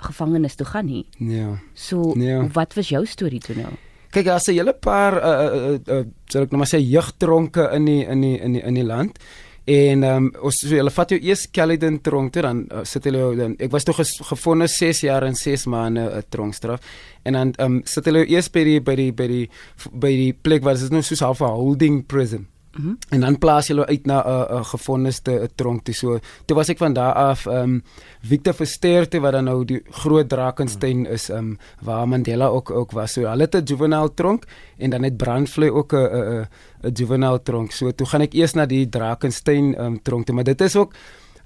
gevangenis 0.00 0.56
toe 0.56 0.66
gaan 0.66 0.88
nie. 0.88 1.04
Ja. 1.18 1.58
So 1.74 2.14
ja. 2.16 2.40
wat 2.54 2.74
was 2.78 2.88
jou 2.88 3.04
storie 3.06 3.40
toe 3.40 3.56
nou? 3.56 3.72
Kyk, 4.10 4.26
daar's 4.26 4.48
'n 4.48 4.54
hele 4.58 4.72
paar 4.72 5.14
uh 5.14 5.74
uh, 5.74 5.78
uh, 5.86 6.04
sal 6.26 6.42
ek 6.42 6.50
nou 6.50 6.58
maar 6.58 6.72
sê 6.72 6.80
jeugtronke 6.80 7.70
in 7.74 7.84
die 7.84 8.04
in 8.06 8.20
die 8.20 8.38
in 8.40 8.52
die 8.52 8.62
in 8.62 8.74
die 8.74 8.84
land. 8.84 9.18
En 9.64 10.02
ehm 10.02 10.16
um, 10.16 10.32
ons 10.42 10.56
so 10.56 10.74
hulle 10.74 10.90
vat 10.90 11.10
jou 11.10 11.18
eers 11.20 11.50
Caledon 11.50 12.00
tronk 12.00 12.32
toe 12.32 12.42
dan 12.42 12.64
uh, 12.72 12.80
sit 12.84 13.04
hulle 13.04 13.36
dan 13.36 13.54
ek 13.58 13.70
was 13.70 13.84
toe 13.84 13.94
gefonde 13.94 14.66
6 14.66 15.00
jaar 15.04 15.22
en 15.22 15.34
6 15.34 15.66
maande 15.66 16.00
'n 16.00 16.16
uh, 16.16 16.22
tronkstraf 16.28 16.80
en 17.22 17.32
dan 17.32 17.52
ehm 17.58 17.72
um, 17.72 17.80
sit 17.84 18.04
hulle 18.04 18.26
eers 18.26 18.50
by 18.50 18.64
die 18.64 18.80
by 18.80 18.94
die 18.96 19.12
by 19.12 19.26
die 19.26 19.48
by 19.92 20.10
die 20.16 20.32
plek 20.32 20.64
waar 20.64 20.74
dit 20.74 20.82
is 20.82 20.90
nou 20.90 21.02
soos 21.02 21.20
half 21.20 21.40
'n 21.40 21.44
holding 21.44 22.06
prison. 22.06 22.48
Mm 22.80 22.86
-hmm. 22.86 22.98
En 23.08 23.20
dan 23.20 23.38
plaas 23.38 23.68
hulle 23.68 23.86
uit 23.86 24.06
na 24.06 24.22
'n 24.22 24.28
uh, 24.28 24.60
'n 24.60 24.64
gevonneste 24.64 25.30
'n 25.30 25.48
tronk 25.54 25.84
toe. 25.84 25.94
So 25.94 26.18
toe 26.44 26.56
was 26.56 26.68
ek 26.68 26.78
van 26.78 26.92
daar 26.92 27.12
af 27.12 27.46
ehm 27.46 27.56
um, 27.56 27.82
Victor 28.20 28.54
Versterkte 28.54 29.20
wat 29.20 29.32
dan 29.32 29.44
nou 29.44 29.64
die 29.64 29.82
groot 29.90 30.28
Drakensberg 30.28 30.94
mm 30.94 31.04
-hmm. 31.04 31.12
is 31.12 31.28
ehm 31.28 31.38
um, 31.38 31.58
waar 31.80 32.08
Mandela 32.08 32.46
ook 32.46 32.70
ook 32.70 32.90
was. 32.90 33.12
So 33.12 33.20
hulle 33.20 33.42
het 33.42 33.54
'n 33.54 33.62
juvenile 33.64 34.14
tronk 34.14 34.44
en 34.78 34.90
dan 34.90 35.02
het 35.02 35.16
Brandvlei 35.16 35.70
ook 35.70 35.92
'n 35.92 35.96
'n 35.96 36.46
'n 36.82 36.92
juvenile 36.92 37.42
tronk. 37.42 37.72
So 37.72 37.90
toe 37.90 38.06
gaan 38.06 38.20
ek 38.20 38.32
eers 38.32 38.52
na 38.52 38.66
die 38.66 38.88
Drakensberg 38.88 39.74
ehm 39.74 39.84
um, 39.84 40.02
tronk 40.02 40.26
toe, 40.26 40.34
maar 40.34 40.44
dit 40.44 40.60
is 40.60 40.76
ook 40.76 40.92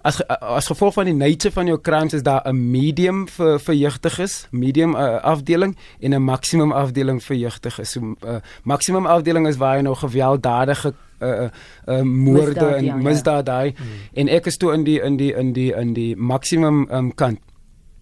as 0.04 0.20
as 0.28 0.66
gevolg 0.68 0.94
van 0.98 1.08
die 1.08 1.16
nature 1.16 1.52
van 1.54 1.66
jou 1.70 1.78
crimes 1.80 2.12
is 2.12 2.22
daar 2.22 2.42
'n 2.44 2.70
medium 2.70 3.28
vir 3.28 3.58
vir 3.58 3.74
jeugdiges, 3.74 4.46
medium 4.50 4.94
uh, 4.94 5.20
afdeling 5.22 5.76
en 6.00 6.14
'n 6.14 6.22
maksimum 6.22 6.72
afdeling 6.72 7.22
vir 7.22 7.36
jeugdiges. 7.36 7.90
So 7.90 8.00
uh, 8.00 8.36
maksimum 8.62 9.06
afdeling 9.06 9.46
is 9.48 9.56
waar 9.56 9.76
jy 9.76 9.82
nou 9.82 9.94
gewelddadige 9.94 10.94
uh 11.20 11.48
uh 11.86 12.00
moorde 12.02 12.46
misdaad, 12.46 12.76
en 12.76 12.84
ja, 12.84 12.96
misdaad 12.96 13.46
daai 13.46 13.66
ja. 13.66 13.72
hmm. 13.76 13.86
en 14.12 14.28
ek 14.28 14.46
is 14.46 14.56
toe 14.56 14.72
in 14.72 14.84
die 14.84 15.00
in 15.00 15.16
die 15.16 15.32
in 15.32 15.52
die 15.52 15.72
in 15.72 15.92
die 15.92 16.16
maksimum 16.16 16.88
um, 16.90 17.14
kant. 17.14 17.38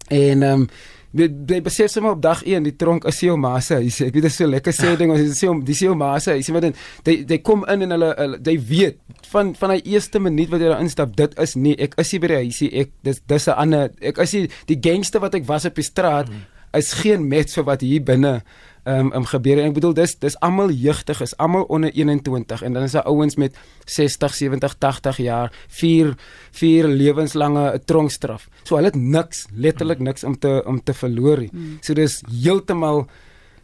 En 0.08 0.42
ehm 0.42 0.60
um, 0.60 0.68
Jy 1.12 1.26
jy 1.28 1.58
besef 1.60 1.90
sommer 1.92 2.14
op 2.16 2.22
dag 2.24 2.40
1 2.48 2.64
die 2.64 2.74
tronk 2.80 3.04
is 3.08 3.18
jou 3.20 3.34
ma 3.36 3.58
se 3.60 3.76
huis. 3.82 3.98
Ek 4.00 4.14
weet 4.14 4.24
dit 4.24 4.30
is 4.30 4.38
so 4.40 4.48
lekker 4.48 4.72
sê 4.72 4.94
ding 5.00 5.12
ons 5.12 5.36
sê 5.36 5.50
om 5.50 5.60
dis 5.64 5.82
jou 5.84 5.92
ma 5.98 6.14
se 6.24 6.38
huis. 6.38 6.48
Maar 6.54 6.66
dan 6.68 6.76
jy 7.04 7.16
jy 7.28 7.38
kom 7.44 7.66
in 7.72 7.86
en 7.86 7.96
hulle 7.96 8.30
jy 8.38 8.56
weet 8.70 8.98
van 9.32 9.52
van 9.58 9.76
die 9.76 9.92
eerste 9.92 10.22
minuut 10.22 10.48
wat 10.52 10.64
jy 10.64 10.72
daar 10.72 10.84
instap, 10.84 11.12
dit 11.16 11.36
is 11.44 11.54
nie 11.56 11.76
ek 11.76 11.98
is 12.00 12.12
nie 12.14 12.22
by 12.24 12.32
die 12.32 12.40
huisie. 12.46 12.70
Ek 12.84 12.96
dis 13.04 13.20
dis 13.28 13.48
'n 13.48 13.58
ander 13.66 13.92
ek 14.00 14.18
is 14.24 14.34
nie 14.38 14.48
die 14.72 14.80
gangster 14.80 15.20
wat 15.20 15.34
ek 15.36 15.48
was 15.48 15.68
op 15.68 15.76
die 15.76 15.84
straat 15.84 16.32
mm. 16.32 16.44
is 16.80 16.92
geen 17.04 17.28
match 17.28 17.54
vir 17.60 17.64
wat 17.68 17.84
hier 17.84 18.00
binne 18.00 18.40
um, 18.84 19.12
um, 19.14 19.24
gebeur 19.24 19.60
en 19.60 19.70
ek 19.70 19.76
bedoel 19.76 19.94
dis 19.96 20.14
dis 20.22 20.36
almal 20.44 20.72
jeugtig 20.74 21.20
is 21.24 21.34
almal 21.42 21.66
onder 21.72 21.92
21 21.94 22.62
en 22.62 22.76
dan 22.76 22.86
is 22.86 22.96
daar 22.96 23.08
ouens 23.10 23.36
met 23.36 23.56
60, 23.86 24.34
70, 24.34 24.76
80 24.78 25.20
jaar, 25.22 25.52
vier 25.68 26.14
vier 26.50 26.88
lewenslange 26.88 27.66
tronkstraf. 27.86 28.48
So 28.64 28.76
hulle 28.76 28.92
het 28.92 28.98
niks, 28.98 29.46
letterlik 29.54 30.02
niks 30.02 30.24
om 30.24 30.38
te 30.38 30.60
om 30.66 30.80
te 30.82 30.94
verloor 30.94 31.44
nie. 31.44 31.52
Hmm. 31.52 31.76
So 31.80 31.94
dis 31.94 32.20
heeltemal 32.30 33.06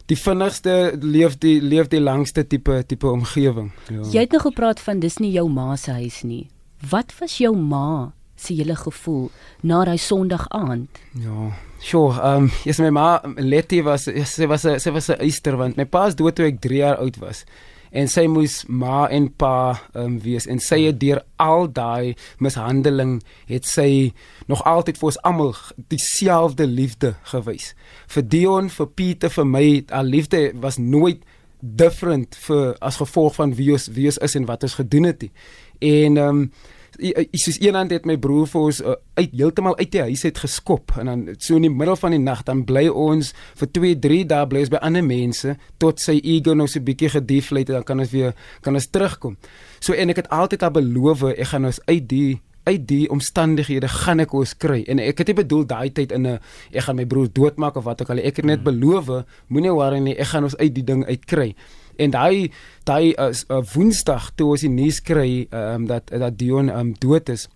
die 0.09 0.17
vinnigste 0.17 0.75
leef 1.01 1.37
die 1.37 1.59
leef 1.61 1.89
die 1.91 2.01
langste 2.01 2.45
tipe 2.47 2.81
tipe 2.87 3.09
omgewing. 3.11 3.71
Ja. 3.89 4.05
Jy 4.13 4.25
het 4.25 4.31
nog 4.37 4.47
gepraat 4.47 4.79
van 4.81 5.03
dis 5.03 5.19
nie 5.19 5.31
jou 5.35 5.49
ma 5.51 5.75
se 5.75 5.91
huis 5.99 6.23
nie. 6.23 6.47
Wat 6.89 7.13
was 7.19 7.37
jou 7.37 7.53
ma 7.57 8.13
se 8.39 8.53
hele 8.53 8.75
gevoel 8.75 9.29
na 9.61 9.83
daai 9.85 9.97
Sondag 9.97 10.47
aand? 10.49 11.01
Ja. 11.23 11.51
Sjoe, 11.79 12.11
ehm 12.11 12.43
um, 12.43 12.51
yes, 12.67 12.79
my 12.83 12.89
ma 12.91 13.21
Letty 13.37 13.79
was 13.83 14.09
sy 14.09 14.47
was 14.51 14.65
sy 14.67 14.91
was 14.91 15.09
'n 15.09 15.21
eister 15.23 15.55
want 15.57 15.77
my 15.77 15.85
pa 15.85 16.07
is 16.07 16.15
dood 16.15 16.35
toe 16.35 16.45
ek 16.45 16.59
3 16.61 16.77
jaar 16.77 16.97
oud 16.99 17.17
was. 17.23 17.45
En 17.91 18.07
sy 18.07 18.27
moes 18.27 18.65
ma 18.67 19.07
en 19.07 19.29
pa 19.31 19.79
ehm 19.93 20.03
um, 20.03 20.19
wees 20.19 20.45
en 20.47 20.59
sy 20.59 20.81
het 20.85 20.99
deur 20.99 21.23
al 21.37 21.71
daai 21.71 22.15
mishandeling 22.39 23.21
het 23.47 23.65
sy 23.65 24.13
nog 24.47 24.63
altyd 24.63 24.97
vir 24.97 25.07
ons 25.07 25.21
almal 25.23 25.55
dieselfde 25.87 26.67
liefde 26.67 27.15
gewys. 27.31 27.73
Vir 28.07 28.23
Dion, 28.23 28.69
vir 28.69 28.87
Pieter, 28.87 29.29
vir 29.29 29.45
my, 29.45 29.83
haar 29.89 30.03
liefde 30.03 30.51
was 30.53 30.77
nooit 30.77 31.23
different 31.61 32.35
vir 32.35 32.75
as 32.81 32.97
gevolg 32.97 33.35
van 33.35 33.55
wie 33.55 33.71
ons 33.71 33.87
wie 33.95 34.07
ons 34.07 34.17
is 34.17 34.35
en 34.35 34.45
wat 34.45 34.63
ons 34.63 34.79
gedoen 34.79 35.03
het 35.03 35.21
nie. 35.21 35.31
En 35.79 36.17
ehm 36.17 36.27
um, 36.27 36.51
soos 37.33 37.59
een 37.61 37.75
hand 37.75 37.91
het 37.91 38.05
my 38.05 38.17
broer 38.21 38.47
vir 38.51 38.61
ons 38.61 38.81
uh, 38.81 38.95
uit 39.19 39.31
heeltemal 39.35 39.77
uit 39.79 39.91
die 39.93 40.01
huis 40.09 40.25
uit 40.25 40.41
geskop 40.43 40.93
en 40.99 41.11
dan 41.11 41.23
so 41.37 41.55
in 41.55 41.67
die 41.67 41.71
middel 41.73 41.97
van 41.99 42.15
die 42.15 42.21
nag 42.21 42.43
dan 42.47 42.65
bly 42.67 42.87
ons 42.89 43.31
vir 43.59 43.71
2 43.79 43.99
3 44.03 44.25
dae 44.33 44.49
bly 44.49 44.65
ons 44.65 44.73
by 44.73 44.81
ander 44.85 45.05
mense 45.05 45.55
tot 45.81 46.03
sy 46.03 46.19
ego 46.19 46.55
nou 46.57 46.67
so 46.67 46.83
bietjie 46.83 47.11
gedieflate 47.15 47.75
dan 47.75 47.87
kan 47.87 47.99
ons 47.99 48.11
weer 48.13 48.35
kan 48.65 48.75
ons 48.75 48.89
terugkom. 48.91 49.37
So 49.79 49.95
en 49.95 50.13
ek 50.13 50.23
het 50.23 50.31
altyd 50.35 50.63
al 50.63 50.75
beloof 50.79 51.25
ek 51.31 51.51
gaan 51.53 51.69
ons 51.71 51.81
uit 51.87 52.07
die 52.09 52.39
uit 52.69 52.85
die 52.87 53.05
omstandighede 53.09 53.89
gaan 53.89 54.21
ek 54.23 54.33
ons 54.35 54.53
kry 54.59 54.83
en 54.91 55.01
ek 55.01 55.23
het 55.23 55.31
nie 55.31 55.39
bedoel 55.41 55.65
daai 55.69 55.89
tyd 55.95 56.11
in 56.11 56.27
'n 56.27 56.39
ek 56.71 56.83
gaan 56.85 56.95
my 56.95 57.05
broer 57.05 57.29
doodmaak 57.33 57.77
of 57.77 57.85
wat 57.85 58.01
ook 58.01 58.09
al 58.09 58.19
ek 58.19 58.37
het 58.37 58.45
net 58.45 58.61
hmm. 58.61 58.69
beloof 58.69 59.25
moenie 59.47 59.73
worry 59.73 59.99
nie 59.99 60.15
ek 60.17 60.27
gaan 60.33 60.43
ons 60.43 60.57
uit 60.57 60.73
die 60.73 60.83
ding 60.83 61.05
uitkry 61.05 61.55
en 61.99 62.13
daai 62.15 62.49
daai 62.87 63.13
uh, 63.13 63.29
uh, 63.29 63.61
woensdag 63.73 64.31
toe 64.35 64.53
ons 64.55 64.65
die 64.65 64.71
nuus 64.73 65.01
kry 65.05 65.47
um, 65.51 65.87
dat 65.89 66.11
dat 66.11 66.37
Dion 66.39 66.71
um, 66.73 66.93
dood 66.99 67.29
is. 67.29 67.47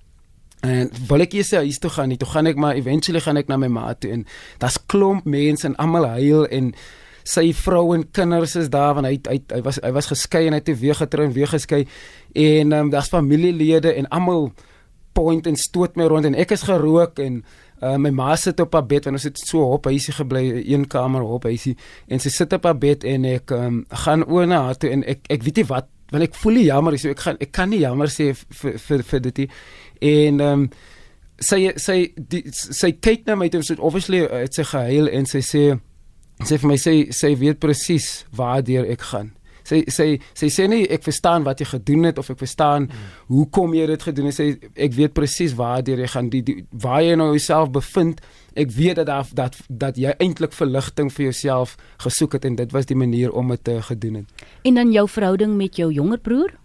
En 0.64 0.92
wil 1.10 1.26
ek 1.26 1.36
eers 1.36 1.52
huis 1.60 1.80
toe 1.84 1.92
gaan 1.92 2.12
nie 2.14 2.20
toe 2.20 2.30
gaan 2.30 2.48
ek 2.48 2.60
maar 2.60 2.78
eventually 2.80 3.22
gaan 3.24 3.40
ek 3.42 3.50
na 3.52 3.58
my 3.60 3.72
ma 3.72 3.94
toe 3.94 4.14
en 4.16 4.28
daar's 4.64 4.80
klomp 4.88 5.26
mense 5.28 5.68
en 5.68 5.76
almal 5.82 6.08
huil 6.16 6.46
en 6.48 6.72
sy 7.24 7.50
vrou 7.56 7.94
en 7.96 8.04
kinders 8.12 8.56
is 8.60 8.70
daar 8.72 8.96
want 8.98 9.08
hy 9.08 9.18
hy 9.28 9.40
hy 9.52 9.62
was 9.64 9.80
hy 9.84 9.92
was 9.96 10.12
geskei 10.12 10.46
en 10.48 10.56
hy 10.56 10.62
het 10.62 10.72
weer 10.80 11.00
getrou 11.00 11.26
en 11.28 11.36
weer 11.36 11.52
geskei. 11.52 11.86
En 12.36 12.72
um, 12.76 12.94
daar's 12.94 13.12
familielede 13.12 13.94
en 13.96 14.08
almal 14.12 14.52
point 15.14 15.48
en 15.48 15.60
stoot 15.60 15.96
my 15.96 16.08
rond 16.10 16.26
en 16.26 16.36
ek 16.36 16.56
is 16.56 16.66
gerook 16.68 17.20
en 17.24 17.44
Uh, 17.84 17.98
my 18.00 18.14
ma 18.16 18.36
sit 18.40 18.62
op 18.64 18.74
haar 18.78 18.86
bed 18.88 19.10
want 19.10 19.20
ons 19.20 19.28
het 19.28 19.42
so 19.44 19.66
op 19.76 19.90
huisie 19.92 20.14
gebly 20.16 20.44
een 20.62 20.88
kamer 20.88 21.26
op 21.26 21.44
huisie. 21.50 21.76
En 22.08 22.22
sy 22.24 22.32
sit 22.32 22.54
op 22.56 22.64
haar 22.70 22.78
bed 22.80 23.04
en 23.04 23.28
ek 23.28 23.52
um, 23.52 23.82
gaan 24.06 24.24
oor 24.24 24.48
na 24.48 24.62
haar 24.70 24.80
toe 24.80 24.94
en 24.96 25.04
ek 25.04 25.28
ek 25.34 25.44
weet 25.44 25.64
nie 25.64 25.70
wat 25.72 25.90
want 26.14 26.28
ek 26.28 26.36
voel 26.38 26.60
nie 26.60 26.68
jammer 26.68 26.98
so 27.02 27.14
ek 27.14 27.24
gaan 27.26 27.40
ek 27.42 27.54
kan 27.56 27.72
nie 27.74 27.82
jammer 27.82 28.12
sê 28.12 28.32
vir 28.38 28.78
vir 28.86 29.06
vir 29.10 29.24
dit 29.28 29.42
en 30.14 30.44
um, 30.48 30.66
sy 31.42 31.62
sy 31.82 31.98
die, 32.18 32.44
sy 32.54 32.94
kyk 33.02 33.26
na 33.28 33.38
my 33.40 33.50
toe 33.52 33.64
so 33.66 33.80
obviously 33.80 34.22
uh, 34.26 34.44
het 34.44 34.60
sy 34.60 34.68
gehuil 34.70 35.10
en 35.10 35.30
sy 35.30 35.42
sê 35.46 35.64
sy 36.44 36.60
vir 36.60 36.70
my 36.70 36.78
sê 36.82 36.96
sy 37.16 37.34
weet 37.40 37.62
presies 37.64 38.12
waar 38.38 38.62
deur 38.66 38.86
ek 38.94 39.08
gaan 39.10 39.34
sy 39.74 39.86
sy 39.92 40.08
sy 40.38 40.50
sê 40.54 40.68
nie 40.70 40.84
ek 40.92 41.04
verstaan 41.06 41.46
wat 41.48 41.60
jy 41.64 41.68
gedoen 41.74 42.10
het 42.10 42.22
of 42.22 42.30
ek 42.34 42.40
verstaan 42.42 42.88
mm. 42.88 43.12
hoekom 43.34 43.76
jy 43.78 43.88
dit 43.94 44.08
gedoen 44.10 44.30
het 44.30 44.38
sê 44.38 44.48
ek 44.76 44.96
weet 44.98 45.14
presies 45.18 45.56
waar 45.60 45.84
jy 45.86 46.08
gaan 46.08 46.30
die, 46.34 46.44
die 46.46 46.66
waar 46.72 47.04
jy 47.04 47.18
nou 47.20 47.32
jouself 47.34 47.72
bevind 47.74 48.24
ek 48.56 48.72
weet 48.72 49.02
dat 49.02 49.12
dat 49.12 49.32
dat, 49.34 49.62
dat 49.70 49.98
jy 49.98 50.16
eintlik 50.20 50.54
verligting 50.54 51.12
vir 51.14 51.30
jouself 51.32 51.78
gesoek 52.06 52.40
het 52.40 52.46
en 52.46 52.60
dit 52.60 52.76
was 52.76 52.90
die 52.90 52.98
manier 52.98 53.32
om 53.32 53.54
dit 53.56 53.64
te 53.64 53.80
gedoen 53.82 54.24
het 54.24 54.46
en 54.64 54.82
dan 54.82 54.92
jou 54.92 55.08
verhouding 55.10 55.58
met 55.58 55.82
jou 55.82 55.92
jonger 55.94 56.22
broer 56.22 56.60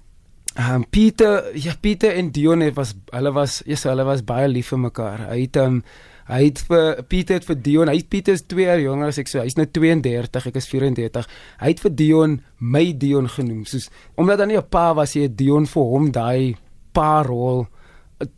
Um, 0.59 0.83
Pieter 0.91 1.53
ja 1.55 1.77
Pieter 1.81 2.17
en 2.19 2.33
Dion 2.35 2.65
was 2.75 2.95
hulle 3.12 3.31
was 3.33 3.61
ja 3.67 3.77
hulle 3.93 4.05
was 4.09 4.25
baie 4.27 4.49
lief 4.50 4.73
vir 4.73 4.81
mekaar. 4.88 5.21
Hy 5.31 5.45
het 5.45 5.59
um, 5.62 5.83
Hy 6.29 6.43
het 6.45 6.61
vir 6.69 7.03
Pieter 7.09 7.39
het 7.39 7.47
vir 7.49 7.57
Dion, 7.65 7.89
hy 7.89 8.03
Pieter 8.05 8.37
is 8.37 8.45
2 8.45 8.67
jaar 8.67 8.83
jonger 8.83 9.13
as 9.13 9.19
ek 9.19 9.31
so. 9.31 9.41
Hy's 9.41 9.57
nou 9.57 9.67
32, 9.67 10.49
ek 10.51 10.59
is 10.61 10.69
34. 10.69 11.29
Hy 11.63 11.73
het 11.73 11.81
vir 11.81 11.95
Dion 12.03 12.37
my 12.59 12.85
Dion 12.93 13.31
genoem, 13.33 13.65
soos 13.69 13.89
omdat 14.17 14.39
dan 14.39 14.49
nie 14.49 14.59
'n 14.59 14.69
pa 14.69 14.93
was 14.95 15.15
hy 15.15 15.29
Dion 15.29 15.67
vir 15.67 15.83
hom 15.83 16.13
daai 16.13 16.57
pa 16.93 17.23
rol 17.23 17.67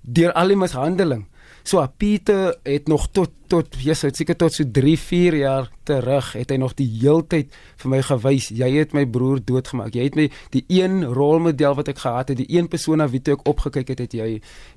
deur 0.02 0.32
al 0.32 0.48
die 0.48 0.56
mishandeling. 0.56 1.26
So 1.64 1.84
Pieter 1.98 2.56
het 2.64 2.88
nog 2.88 3.10
tot 3.12 3.30
tot 3.50 3.74
Jesus 3.82 4.14
seker 4.16 4.36
tot 4.38 4.54
so 4.54 4.64
3 4.64 4.96
4 4.98 5.36
jaar 5.40 5.70
terug 5.88 6.32
het 6.38 6.52
hy 6.52 6.58
nog 6.60 6.76
die 6.78 6.86
heeltyd 7.00 7.50
vir 7.82 7.90
my 7.90 8.00
gewys 8.06 8.50
jy 8.54 8.68
het 8.76 8.94
my 8.94 9.04
broer 9.10 9.42
doodgemaak 9.42 9.96
jy 9.98 10.06
het 10.06 10.18
my 10.18 10.28
die 10.54 10.62
een 10.70 11.02
rolmodel 11.04 11.74
wat 11.78 11.90
ek 11.90 12.02
gehad 12.04 12.30
het 12.30 12.38
die 12.38 12.48
een 12.48 12.70
persoon 12.70 13.02
na 13.02 13.08
wie 13.10 13.22
ek 13.34 13.42
opgekyk 13.50 13.90
het 13.94 14.04
het 14.06 14.14
jy 14.14 14.28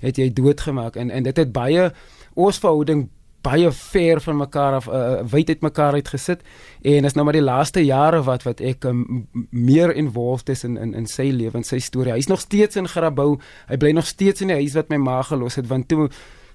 het 0.02 0.18
jy 0.18 0.30
doodgemaak 0.34 0.98
en 0.98 1.14
en 1.14 1.30
dit 1.30 1.44
het 1.44 1.54
baie 1.54 1.92
ons 2.36 2.60
verhouding 2.60 3.10
baie 3.44 3.72
ver 3.76 4.22
van 4.24 4.38
mekaar 4.40 4.78
af 4.80 4.88
uh, 4.88 5.20
wyd 5.28 5.50
uit 5.50 5.66
mekaar 5.66 5.98
uit 6.00 6.08
gesit 6.08 6.46
en 6.82 7.06
is 7.06 7.16
nou 7.18 7.26
maar 7.28 7.36
die 7.36 7.44
laaste 7.44 7.84
jare 7.84 8.22
wat 8.24 8.46
wat 8.48 8.64
ek 8.64 8.88
um, 8.88 9.28
meer 9.52 9.92
involved 10.00 10.50
is 10.50 10.64
in 10.64 10.78
in 10.80 10.94
in 10.96 11.10
sy 11.10 11.28
lewe 11.32 11.60
en 11.60 11.68
sy 11.68 11.82
storie. 11.84 12.14
Hy's 12.16 12.32
nog 12.32 12.40
steeds 12.40 12.80
in 12.80 12.88
Grabouw. 12.88 13.36
Hy 13.68 13.78
bly 13.78 13.92
nog 13.92 14.08
steeds 14.08 14.42
in 14.42 14.54
die 14.54 14.62
huis 14.62 14.78
wat 14.80 14.90
my 14.94 15.02
ma 15.02 15.20
gelos 15.28 15.60
het 15.60 15.68
want 15.68 15.90
toe 15.92 16.08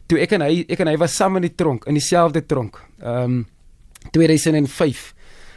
toe 0.08 0.20
ek 0.24 0.32
en 0.38 0.46
hy 0.46 0.64
ek 0.68 0.80
en 0.80 0.88
hy 0.88 0.96
was 0.96 1.16
saam 1.16 1.36
in 1.36 1.44
die 1.44 1.54
tronk 1.54 1.84
in 1.86 2.00
dieselfde 2.00 2.46
tronk. 2.46 2.80
Ehm 3.02 3.38
um, 3.38 3.46
2005 4.14 5.12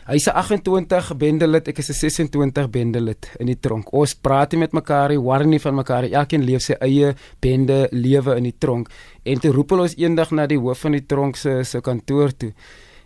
Hy's 0.10 0.26
'n 0.26 0.34
28 0.34 1.18
bendelid, 1.18 1.68
ek 1.68 1.78
is 1.78 1.90
'n 1.90 1.94
26 1.94 2.70
bendelid 2.70 3.30
in 3.40 3.46
die 3.46 3.60
tronk. 3.60 3.94
Ons 3.94 4.16
praat 4.16 4.52
nie 4.52 4.60
met 4.60 4.72
mekaar 4.74 5.10
nie, 5.10 5.20
worry 5.20 5.46
nie 5.46 5.60
van 5.60 5.76
mekaar 5.76 6.02
nie. 6.02 6.14
Elkeen 6.14 6.44
leef 6.44 6.62
sy 6.62 6.74
eie 6.82 7.14
bende 7.40 7.88
lewe 7.92 8.36
in 8.36 8.44
die 8.44 8.58
tronk. 8.58 8.90
En 9.24 9.40
toe 9.40 9.52
roep 9.52 9.70
hulle 9.70 9.82
ons 9.82 9.96
eendag 9.96 10.32
na 10.32 10.48
die 10.48 10.58
hoof 10.58 10.80
van 10.80 10.92
die 10.92 11.06
tronk 11.06 11.36
se 11.36 11.64
se 11.64 11.82
kantoor 11.82 12.32
toe. 12.38 12.54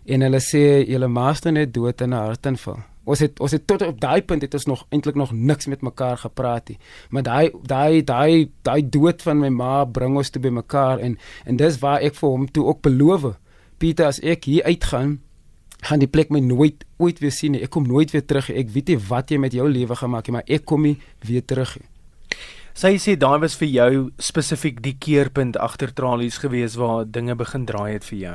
En 0.06 0.20
hulle 0.20 0.40
sê 0.40 0.86
julle 0.88 1.08
master 1.08 1.52
net 1.52 1.74
dood 1.74 2.00
in 2.00 2.10
'n 2.10 2.16
hartaanval. 2.16 2.78
Ons 3.04 3.20
het 3.20 3.40
ons 3.40 3.52
het 3.52 3.66
tot 3.66 3.82
op 3.82 4.00
daai 4.00 4.22
punt 4.22 4.42
het 4.42 4.54
ons 4.54 4.66
nog 4.66 4.86
eintlik 4.90 5.14
nog 5.14 5.32
niks 5.32 5.66
met 5.66 5.82
mekaar 5.82 6.16
gepraat 6.16 6.68
nie. 6.68 6.78
Maar 7.10 7.22
daai 7.22 7.50
daai 7.62 8.04
daai 8.04 8.50
daai 8.62 8.88
dood 8.90 9.22
van 9.22 9.38
my 9.38 9.48
ma 9.48 9.84
bring 9.84 10.16
ons 10.16 10.30
toe 10.30 10.42
by 10.42 10.48
mekaar 10.48 10.98
en 10.98 11.18
en 11.44 11.56
dis 11.56 11.78
waar 11.78 12.00
ek 12.00 12.14
vir 12.14 12.28
hom 12.28 12.46
toe 12.50 12.64
ook 12.64 12.80
beloof. 12.80 13.36
Pieter 13.78 14.06
as 14.06 14.20
ek 14.20 14.44
hier 14.44 14.64
uitgaan 14.64 15.20
gaan 15.82 16.00
die 16.02 16.10
plek 16.10 16.30
my 16.30 16.40
nooit 16.40 16.84
ooit 16.98 17.20
weer 17.20 17.32
sien 17.32 17.52
nie. 17.52 17.62
Ek 17.62 17.70
kom 17.70 17.86
nooit 17.86 18.10
weer 18.10 18.24
terug. 18.24 18.50
Ek 18.50 18.72
weet 18.74 18.88
nie 18.88 18.98
wat 19.08 19.30
jy 19.30 19.38
met 19.38 19.52
jou 19.52 19.68
lewe 19.68 19.96
gemaak 19.96 20.26
het, 20.26 20.32
maar 20.32 20.48
ek 20.48 20.64
kom 20.64 20.82
nie 20.82 20.96
weer 21.26 21.44
terug 21.44 21.76
nie. 21.80 21.88
Sy 22.76 22.98
sê 23.00 23.14
daai 23.16 23.40
was 23.40 23.54
vir 23.56 23.70
jou 23.72 23.90
spesifiek 24.20 24.82
die 24.84 24.96
keerpunt 25.00 25.56
agter 25.56 25.94
tralies 25.96 26.36
gewees 26.42 26.74
waar 26.76 27.06
dinge 27.08 27.34
begin 27.34 27.64
draai 27.64 27.94
het 27.94 28.04
vir 28.04 28.18
jou. 28.18 28.34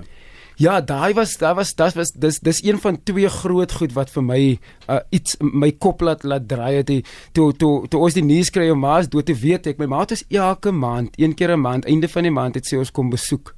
Ja, 0.61 0.79
daai 0.81 1.13
was 1.13 1.35
daai 1.37 1.53
was 1.57 1.75
dit 1.77 1.95
was 1.97 2.11
dis 2.11 2.39
dis 2.39 2.63
een 2.65 2.79
van 2.81 2.97
twee 3.03 3.29
groot 3.29 3.71
goed 3.71 3.93
wat 3.93 4.09
vir 4.09 4.25
my 4.25 4.41
uh, 4.89 4.99
iets 5.13 5.37
my 5.41 5.71
kop 5.71 6.01
laat 6.01 6.25
laat 6.25 6.47
draai 6.49 6.81
het. 6.81 6.91
Toe 7.33 7.51
toe 7.53 7.87
toe 7.87 8.01
ons 8.01 8.17
die 8.17 8.25
nuus 8.25 8.49
kry 8.49 8.69
om 8.73 8.81
maas 8.81 9.09
dood 9.09 9.29
te 9.29 9.37
weet 9.37 9.67
ek 9.67 9.77
my 9.77 9.85
ma 9.85 10.01
het 10.01 10.25
elke 10.29 10.71
maand, 10.71 11.13
een 11.17 11.33
keer 11.35 11.53
'n 11.53 11.61
maand, 11.61 11.85
einde 11.85 12.07
van 12.07 12.23
die 12.23 12.33
maand 12.33 12.55
het 12.55 12.65
sy 12.65 12.77
ons 12.77 12.91
kom 12.91 13.09
besoek 13.09 13.55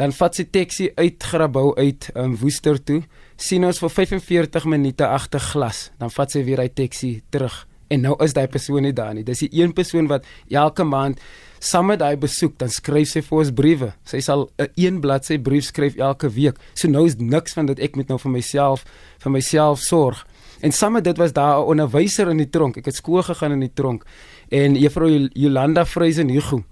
dan 0.00 0.14
vat 0.16 0.36
sy 0.38 0.46
taxi 0.48 0.88
uit 0.96 1.20
Grabouw 1.20 1.74
uit 1.76 2.08
um, 2.16 2.32
Woester 2.40 2.78
toe 2.80 3.02
sien 3.36 3.64
ons 3.68 3.80
vir 3.82 3.92
45 3.92 4.64
minute 4.72 5.04
agter 5.04 5.42
glas 5.52 5.90
dan 6.00 6.12
vat 6.14 6.32
sy 6.32 6.40
weer 6.46 6.62
hy 6.62 6.70
taxi 6.72 7.18
terug. 7.32 7.66
En 7.90 8.04
nou 8.06 8.14
is 8.24 8.32
daai 8.36 8.46
persoon 8.48 8.84
nie 8.86 8.94
daar 8.96 9.12
nie. 9.16 9.24
Dis 9.26 9.42
die 9.42 9.50
een 9.58 9.74
persoon 9.76 10.06
wat 10.08 10.24
elke 10.48 10.86
maand 10.86 11.20
saam 11.60 11.90
met 11.90 12.00
hy 12.04 12.14
besoek 12.22 12.54
dan 12.62 12.70
skryf 12.72 13.10
sy 13.10 13.20
vir 13.26 13.42
ons 13.42 13.52
briewe. 13.52 13.90
Sy 14.06 14.22
sal 14.24 14.48
'n 14.58 14.70
een, 14.76 15.00
bladsy 15.00 15.38
brief 15.38 15.64
skryf 15.68 15.96
elke 15.96 16.30
week. 16.30 16.56
So 16.74 16.88
nou 16.88 17.04
is 17.06 17.16
niks 17.18 17.52
van 17.52 17.66
dit. 17.66 17.78
Ek 17.80 17.96
moet 17.96 18.08
nou 18.08 18.18
vir 18.18 18.30
myself 18.30 18.84
vir 19.18 19.32
myself 19.32 19.80
sorg. 19.80 20.26
En 20.62 20.72
saam 20.72 20.92
met 20.92 21.04
dit 21.04 21.16
was 21.16 21.32
daar 21.32 21.60
'n 21.60 21.66
onderwyser 21.66 22.30
in 22.30 22.38
die 22.38 22.50
tronk. 22.50 22.76
Ek 22.76 22.84
het 22.84 22.94
skool 22.94 23.22
gegaan 23.22 23.52
in 23.52 23.60
die 23.60 23.74
tronk. 23.74 24.04
En 24.48 24.76
juffrou 24.76 25.28
Jolanda 25.32 25.84
Vreisen 25.84 26.28
Hugo 26.28 26.64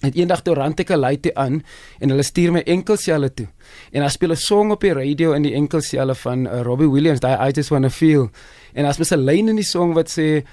het 0.00 0.16
eendag 0.16 0.42
toe 0.42 0.54
rand 0.54 0.80
ek 0.80 0.90
'n 0.90 0.98
laaitjie 0.98 1.34
aan 1.34 1.62
en 2.00 2.10
hulle 2.10 2.22
stuur 2.22 2.52
my 2.52 2.62
enkelselle 2.66 3.34
toe. 3.34 3.46
En 3.92 4.00
daar 4.00 4.10
speel 4.10 4.30
'n 4.30 4.36
song 4.36 4.70
op 4.70 4.80
die 4.80 4.92
radio 4.92 5.32
in 5.32 5.42
die 5.42 5.54
enkelselle 5.54 6.14
van 6.14 6.46
uh, 6.46 6.60
Robbie 6.62 6.90
Williams, 6.90 7.20
daai 7.20 7.48
I 7.48 7.52
just 7.52 7.70
wanna 7.70 7.90
feel. 7.90 8.30
En 8.74 8.84
as 8.84 8.98
mens 8.98 9.10
'n 9.10 9.24
lyn 9.24 9.48
in 9.48 9.56
die 9.56 9.64
song 9.64 9.94
wat 9.94 10.10
sê 10.10 10.44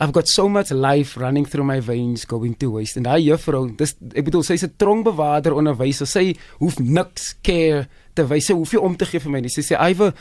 I've 0.00 0.12
got 0.12 0.28
so 0.28 0.48
much 0.48 0.70
life 0.70 1.20
running 1.20 1.46
through 1.46 1.66
my 1.66 1.80
veins 1.80 2.24
going 2.24 2.56
to 2.58 2.70
waste. 2.70 2.96
En 2.96 3.02
daai 3.02 3.22
juffrou, 3.22 3.68
dis 3.76 3.94
ek 4.14 4.24
bedoel 4.24 4.42
sy's 4.42 4.64
'n 4.64 4.74
tronkbewaarder 4.76 5.52
onderwyser. 5.52 6.06
Sy 6.06 6.36
hoef 6.58 6.78
niks 6.78 7.36
care 7.42 7.88
te 8.14 8.26
wys. 8.26 8.46
Sy 8.46 8.54
hoef 8.54 8.72
nie 8.72 8.80
om 8.80 8.96
te 8.96 9.04
gee 9.04 9.20
vir 9.20 9.30
my 9.30 9.40
nie. 9.40 9.48
Sy 9.48 9.60
sê, 9.62 9.76
"Ive, 9.78 10.12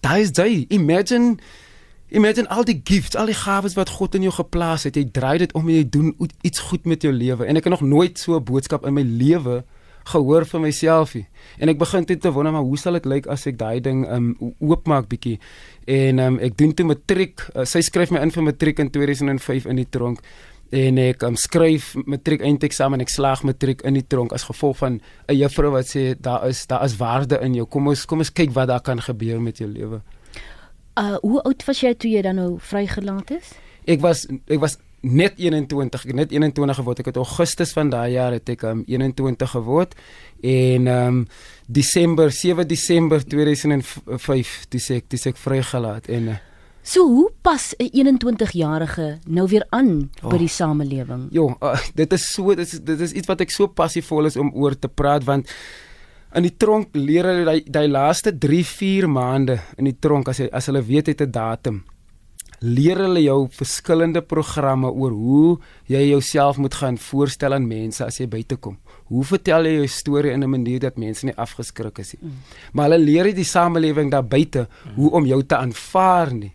daai 0.00 0.20
is 0.20 0.30
jy. 0.30 0.66
Imagine 0.68 1.38
Imagine 2.12 2.48
al 2.52 2.66
die 2.68 2.80
gifts, 2.84 3.16
al 3.16 3.30
die 3.30 3.36
gawes 3.36 3.72
wat 3.78 3.88
God 3.88 4.18
in 4.18 4.26
jou 4.26 4.32
geplaas 4.36 4.84
het. 4.84 4.98
Jy 5.00 5.06
draai 5.16 5.38
dit 5.40 5.52
om 5.56 5.68
en 5.68 5.78
jy 5.78 5.84
doen 5.88 6.10
iets 6.44 6.60
goed 6.68 6.84
met 6.84 7.02
jou 7.02 7.12
lewe. 7.12 7.46
En 7.48 7.56
ek 7.56 7.64
het 7.64 7.72
nog 7.72 7.86
nooit 7.88 8.18
so 8.18 8.36
'n 8.36 8.44
boodskap 8.44 8.84
in 8.86 8.92
my 8.94 9.02
lewe 9.02 9.64
gehoor 10.04 10.44
vir 10.46 10.60
myself 10.60 11.14
nie. 11.14 11.26
En 11.58 11.68
ek 11.68 11.78
begin 11.78 12.04
dit 12.04 12.20
te 12.20 12.32
wonder 12.32 12.52
maar 12.52 12.62
hoe 12.62 12.78
sal 12.78 12.92
dit 12.92 13.04
lyk 13.04 13.26
as 13.26 13.46
ek 13.46 13.58
daai 13.58 13.80
ding 13.80 14.04
um 14.10 14.54
oopmaak 14.58 15.08
bietjie. 15.08 15.38
En 15.86 16.18
um 16.18 16.38
ek 16.38 16.56
doen 16.58 16.74
toe 16.74 16.86
matriek. 16.86 17.40
Uh, 17.54 17.64
sy 17.64 17.80
skryf 17.80 18.10
my 18.10 18.20
in 18.20 18.30
vir 18.30 18.42
matriek 18.42 18.78
in 18.78 18.90
2005 18.90 19.66
in 19.66 19.76
die 19.76 19.88
tronk 19.90 20.20
en 20.72 20.98
ek 20.98 21.22
um, 21.22 21.36
skryf 21.36 21.94
matriek 22.08 22.40
eindeksamen 22.40 23.00
en 23.00 23.04
ek 23.04 23.12
slaag 23.12 23.42
matriek 23.44 23.82
in 23.84 23.94
die 23.94 24.06
tronk 24.08 24.32
as 24.32 24.46
gevolg 24.48 24.78
van 24.80 25.00
'n 25.28 25.36
juffrou 25.36 25.70
wat 25.70 25.86
sê 25.86 26.14
daar 26.18 26.48
is 26.48 26.66
daar 26.66 26.84
is 26.84 26.96
waarde 26.96 27.38
in 27.42 27.54
jou. 27.54 27.66
Kom 27.66 27.88
ons 27.88 28.06
kom 28.06 28.18
ons 28.18 28.32
kyk 28.32 28.50
wat 28.52 28.68
daar 28.68 28.80
kan 28.80 29.00
gebeur 29.00 29.40
met 29.40 29.58
jou 29.58 29.68
lewe. 29.68 30.00
Uh 30.98 31.16
hoe 31.20 31.42
oud 31.42 31.64
was 31.64 31.80
jy 31.80 31.94
toe 31.94 32.10
jy 32.10 32.22
dan 32.22 32.36
nou 32.36 32.56
vrygelaat 32.60 33.30
is? 33.38 33.52
Ek 33.88 34.00
was 34.00 34.26
ek 34.46 34.60
was 34.60 34.78
net 35.02 35.34
21, 35.40 36.04
ek 36.04 36.12
het 36.12 36.14
net 36.14 36.32
21 36.32 36.76
geword. 36.78 37.00
Ek 37.02 37.10
het 37.10 37.18
Augustus 37.18 37.72
van 37.74 37.90
daai 37.90 38.12
jaar 38.14 38.36
het 38.36 38.48
ek 38.52 38.62
um 38.68 38.84
21 38.86 39.50
geword 39.56 39.96
en 40.42 40.86
um 40.86 41.26
Desember 41.66 42.30
7 42.30 42.68
Desember 42.68 43.24
2005 43.24 44.54
dis 44.70 44.90
ek 44.90 45.10
dis 45.10 45.26
ek 45.32 45.40
vrygelaat 45.40 46.10
en 46.12 46.34
uh, 46.36 46.40
So 46.82 47.06
hoe 47.06 47.30
pas 47.42 47.74
'n 47.78 48.18
21-jarige 48.18 49.18
nou 49.26 49.46
weer 49.48 49.66
aan 49.70 50.10
oh. 50.22 50.30
by 50.30 50.38
die 50.38 50.50
samelewing? 50.50 51.28
Jo, 51.30 51.54
uh, 51.62 51.78
dit 51.94 52.12
is 52.12 52.32
so 52.32 52.54
dit 52.54 52.66
is 52.66 52.80
dit 52.82 53.00
is 53.00 53.12
iets 53.12 53.30
wat 53.30 53.40
ek 53.40 53.50
so 53.54 53.70
passievol 53.70 54.26
is 54.26 54.36
om 54.36 54.50
oor 54.54 54.74
te 54.74 54.88
praat 54.88 55.22
want 55.24 55.46
in 56.34 56.42
die 56.42 56.56
tronk 56.56 56.94
leer 56.96 57.24
hulle 57.24 57.52
die, 57.52 57.70
die 57.70 57.88
laaste 57.88 58.32
3, 58.38 58.64
4 58.64 59.08
maande 59.08 59.60
in 59.78 59.84
die 59.84 59.98
tronk 60.00 60.28
as 60.28 60.38
hy, 60.38 60.48
as 60.52 60.66
hulle 60.66 60.82
weet 60.82 61.06
het 61.06 61.22
'n 61.22 61.30
datum 61.30 61.82
leer 62.62 63.00
hulle 63.02 63.24
jou 63.24 63.48
verskillende 63.50 64.22
programme 64.22 64.90
oor 64.90 65.10
hoe 65.10 65.58
jy 65.90 66.02
jouself 66.12 66.60
moet 66.62 66.76
gaan 66.78 66.98
voorstel 66.98 67.56
aan 67.56 67.66
mense 67.66 68.04
as 68.06 68.20
jy 68.20 68.28
buite 68.30 68.56
kom. 68.56 68.76
Hoe 69.10 69.24
vertel 69.26 69.66
jy 69.66 69.72
jou 69.80 69.88
storie 69.88 70.32
in 70.32 70.44
'n 70.44 70.50
manier 70.50 70.78
dat 70.78 70.96
mense 70.96 71.26
nie 71.26 71.34
afgeskrik 71.36 71.98
is 71.98 72.14
nie. 72.14 72.22
Mm. 72.22 72.38
Maar 72.72 72.90
hulle 72.90 73.04
leer 73.04 73.34
die 73.34 73.44
samelewing 73.44 74.10
daar 74.10 74.24
buite 74.24 74.68
hoe 74.94 75.10
om 75.10 75.26
jou 75.26 75.42
te 75.42 75.56
aanvaar 75.56 76.32
nie. 76.32 76.52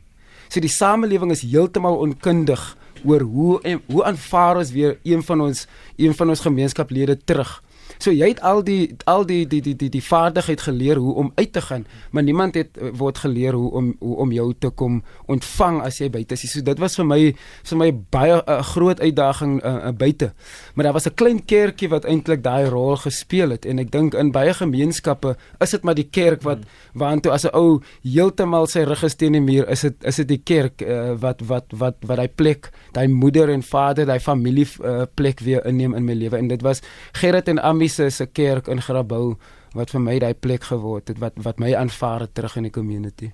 So 0.50 0.60
die 0.60 0.70
samelewing 0.70 1.32
is 1.32 1.42
heeltemal 1.42 1.98
onkundig 1.98 2.78
oor 3.06 3.22
hoe 3.22 3.80
hoe 3.88 4.04
aanvaar 4.04 4.58
ons 4.58 4.72
weer 4.72 4.98
een 5.04 5.24
van 5.24 5.42
ons 5.42 5.68
een 5.98 6.14
van 6.14 6.30
ons 6.30 6.40
gemeenskaplede 6.40 7.18
terug. 7.26 7.64
So 7.98 8.14
jy 8.14 8.30
het 8.34 8.42
al 8.46 8.64
die 8.64 8.96
al 9.10 9.26
die 9.26 9.46
die 9.50 9.62
die 9.62 9.76
die 9.76 9.90
die 9.90 10.04
vaardigheid 10.04 10.62
geleer 10.62 11.00
hoe 11.02 11.14
om 11.14 11.32
uit 11.36 11.52
te 11.54 11.62
gaan, 11.62 11.86
maar 12.12 12.24
niemand 12.24 12.56
het 12.56 12.78
eh, 12.78 12.92
word 12.94 13.18
geleer 13.18 13.54
hoe 13.54 13.72
om 13.72 13.96
hoe 14.00 14.16
om 14.16 14.32
jou 14.32 14.54
te 14.60 14.70
kom 14.70 15.02
ontvang 15.26 15.82
as 15.86 16.00
jy 16.02 16.10
buite 16.14 16.38
is. 16.38 16.46
So 16.52 16.62
dit 16.62 16.80
was 16.80 16.96
vir 16.96 17.06
my 17.06 17.22
vir 17.64 17.78
my 17.78 17.92
baie 18.12 18.36
'n 18.38 18.44
uh, 18.48 18.62
groot 18.62 19.00
uitdaging 19.00 19.64
uh, 19.64 19.74
uh, 19.90 19.92
buite. 19.92 20.34
Maar 20.76 20.84
daar 20.84 20.94
was 20.94 21.08
'n 21.08 21.16
klein 21.16 21.46
kerkie 21.46 21.90
wat 21.90 22.06
eintlik 22.06 22.44
daai 22.44 22.70
rol 22.70 22.96
gespeel 22.96 23.50
het 23.50 23.66
en 23.66 23.80
ek 23.80 23.92
dink 23.92 24.14
in 24.14 24.32
baie 24.32 24.54
gemeenskappe 24.54 25.36
is 25.60 25.72
dit 25.72 25.84
maar 25.84 25.96
die 25.96 26.10
kerk 26.10 26.42
wat 26.42 26.58
hmm. 26.58 27.00
waantoe 27.02 27.32
as 27.32 27.46
'n 27.46 27.56
ou 27.56 27.82
heeltemal 28.04 28.68
sy 28.68 28.84
rug 28.84 29.00
gesteen 29.00 29.36
in 29.36 29.46
die 29.46 29.54
muur, 29.54 29.70
is 29.70 29.82
dit 29.82 29.96
is 30.04 30.16
dit 30.16 30.28
die 30.28 30.42
kerk 30.44 30.82
uh, 30.82 31.14
wat 31.20 31.42
wat 31.48 31.66
wat 31.74 31.96
wat 32.06 32.18
hy 32.18 32.28
plek, 32.28 32.70
daai 32.94 33.08
moeder 33.08 33.50
en 33.50 33.64
vader, 33.64 34.06
daai 34.06 34.20
familie 34.20 34.68
uh, 34.84 35.06
plek 35.16 35.40
weer 35.40 35.66
inneem 35.66 35.96
in 35.96 36.06
my 36.06 36.14
lewe 36.14 36.38
en 36.38 36.48
dit 36.48 36.62
was 36.62 36.82
Gerrit 37.18 37.48
en 37.48 37.60
Ami 37.64 37.87
se 37.88 38.10
se 38.10 38.26
kerk 38.26 38.68
in 38.68 38.82
Grabouw 38.82 39.38
wat 39.76 39.92
vir 39.94 40.02
my 40.02 40.20
daai 40.20 40.34
plek 40.34 40.70
geword 40.72 41.12
het 41.12 41.20
wat 41.22 41.34
wat 41.46 41.60
my 41.60 41.74
aanvaar 41.76 42.26
het 42.26 42.34
terug 42.36 42.58
in 42.58 42.64
die 42.64 42.72
community. 42.72 43.32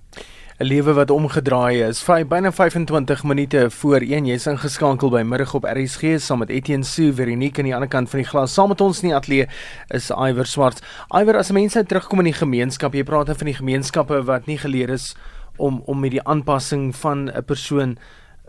'n 0.60 0.65
Lewe 0.67 0.93
wat 0.93 1.10
omgedraai 1.10 1.81
is. 1.81 2.03
Vyf 2.03 2.27
byna 2.27 2.51
25 2.51 3.24
minute 3.24 3.69
voor 3.69 4.01
1 4.01 4.25
jy's 4.25 4.45
ingeskakel 4.48 5.10
by 5.10 5.24
middag 5.24 5.53
op 5.53 5.65
RSG 5.65 6.19
saam 6.19 6.39
met 6.39 6.50
Etienne 6.50 6.86
Sue 6.86 7.13
Veronique 7.13 7.60
aan 7.60 7.65
die 7.65 7.74
ander 7.75 7.89
kant 7.89 8.10
van 8.10 8.19
die 8.19 8.29
glas. 8.29 8.53
Saam 8.53 8.69
met 8.69 8.81
ons 8.81 9.01
in 9.01 9.10
die 9.10 9.15
ateljee 9.15 9.48
is 9.89 10.10
Iwer 10.10 10.45
Swart. 10.45 10.83
Iwer, 11.10 11.38
as 11.38 11.51
mense 11.51 11.83
terugkom 11.83 12.19
in 12.19 12.31
die 12.31 12.38
gemeenskap, 12.38 12.93
jy 12.93 13.03
praat 13.03 13.25
dan 13.25 13.36
van 13.36 13.50
die 13.50 13.57
gemeenskappe 13.57 14.24
wat 14.24 14.45
nie 14.45 14.57
geleer 14.57 14.89
is 14.89 15.15
om 15.57 15.81
om 15.86 16.00
met 16.00 16.12
die 16.12 16.24
aanpassing 16.24 16.95
van 16.95 17.29
'n 17.29 17.43
persoon 17.45 17.98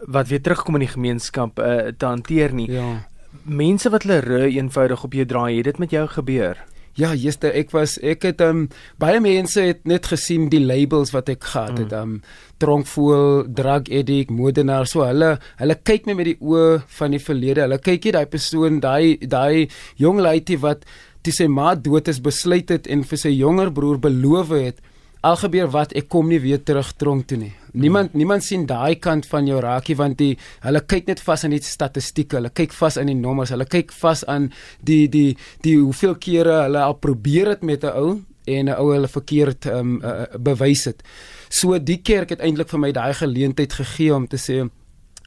wat 0.07 0.29
weer 0.29 0.43
terugkom 0.43 0.75
in 0.75 0.81
die 0.81 0.95
gemeenskap 0.95 1.59
uh, 1.59 1.89
te 1.97 2.07
hanteer 2.07 2.53
nie. 2.53 2.71
Ja 2.71 3.07
mense 3.43 3.91
wat 3.91 4.07
hulle 4.07 4.21
ry 4.25 4.55
eenvoudig 4.57 5.05
op 5.05 5.13
jou 5.13 5.27
draai, 5.27 5.57
het 5.57 5.69
dit 5.71 5.83
met 5.83 5.91
jou 5.91 6.07
gebeur? 6.09 6.61
Ja, 6.95 7.11
gister 7.19 7.51
ek 7.59 7.73
was 7.75 7.97
ek 8.07 8.23
het 8.29 8.43
um, 8.45 8.69
baie 9.03 9.19
mense 9.23 9.59
het 9.67 9.81
net 9.89 10.07
gesien 10.07 10.47
die 10.53 10.63
labels 10.63 11.11
wat 11.11 11.33
ek 11.33 11.43
gehad 11.51 11.81
het. 11.83 11.91
Mm. 11.91 12.21
Um 12.21 12.53
dronkvoel, 12.63 13.49
drug 13.51 13.91
addict, 13.91 14.31
moordenaar, 14.31 14.87
so 14.87 15.03
hulle 15.03 15.33
hulle 15.59 15.77
kyk 15.83 16.07
my 16.07 16.15
met 16.21 16.31
die 16.31 16.39
oë 16.39 16.85
van 17.01 17.17
die 17.17 17.21
verlede. 17.21 17.65
Hulle 17.67 17.81
kyk 17.83 18.07
hier 18.07 18.17
daai 18.21 18.31
persoon, 18.31 18.79
daai 18.85 19.19
daai 19.19 19.67
jong 19.99 20.23
lady 20.23 20.57
wat 20.63 20.87
toe 21.27 21.35
sy 21.35 21.49
ma 21.51 21.75
dood 21.75 22.09
is 22.13 22.23
besluit 22.23 22.71
het 22.71 22.87
en 22.87 23.03
vir 23.03 23.21
sy 23.21 23.35
jonger 23.35 23.73
broer 23.75 23.99
beloof 23.99 24.55
het 24.55 24.79
al 25.25 25.39
gebeur 25.41 25.71
wat 25.73 25.95
ek 25.97 26.09
kom 26.13 26.29
nie 26.29 26.41
weer 26.43 26.61
terug 26.63 26.93
tronk 27.01 27.29
toe 27.31 27.39
nie. 27.41 27.53
Niemand 27.73 28.13
hmm. 28.13 28.21
niemand 28.21 28.45
sien 28.45 28.67
daai 28.69 29.01
kant 29.03 29.27
van 29.31 29.49
jou 29.49 29.61
raakie 29.63 29.97
want 29.97 30.19
die 30.21 30.35
hulle 30.67 30.85
kyk 30.85 31.09
net 31.11 31.23
vas 31.25 31.45
aan 31.45 31.57
die 31.57 31.63
statistieke, 31.65 32.39
hulle 32.39 32.53
kyk 32.53 32.77
vas 32.77 32.99
aan 33.01 33.11
die 33.11 33.19
nommers, 33.19 33.55
hulle 33.55 33.67
kyk 33.67 33.95
vas 34.03 34.25
aan 34.31 34.51
die 34.81 35.09
die 35.09 35.33
die 35.65 35.79
hoeveel 35.81 36.19
kere 36.21 36.65
hulle 36.67 36.85
al 36.85 36.99
probeer 37.01 37.55
het 37.55 37.65
met 37.65 37.85
'n 37.85 37.97
ou 37.97 38.11
en 38.47 38.69
'n 38.69 38.77
ou 38.77 38.93
hulle 38.93 39.09
verkeerd 39.09 39.67
um, 39.67 40.01
uh, 40.05 40.27
bewys 40.39 40.85
het. 40.85 41.03
So 41.49 41.79
die 41.79 42.03
kerk 42.03 42.31
het 42.31 42.41
eintlik 42.41 42.69
vir 42.69 42.81
my 42.81 42.93
daai 42.93 43.15
geleentheid 43.15 43.73
gegee 43.73 44.15
om 44.15 44.27
te 44.29 44.37
sê 44.37 44.69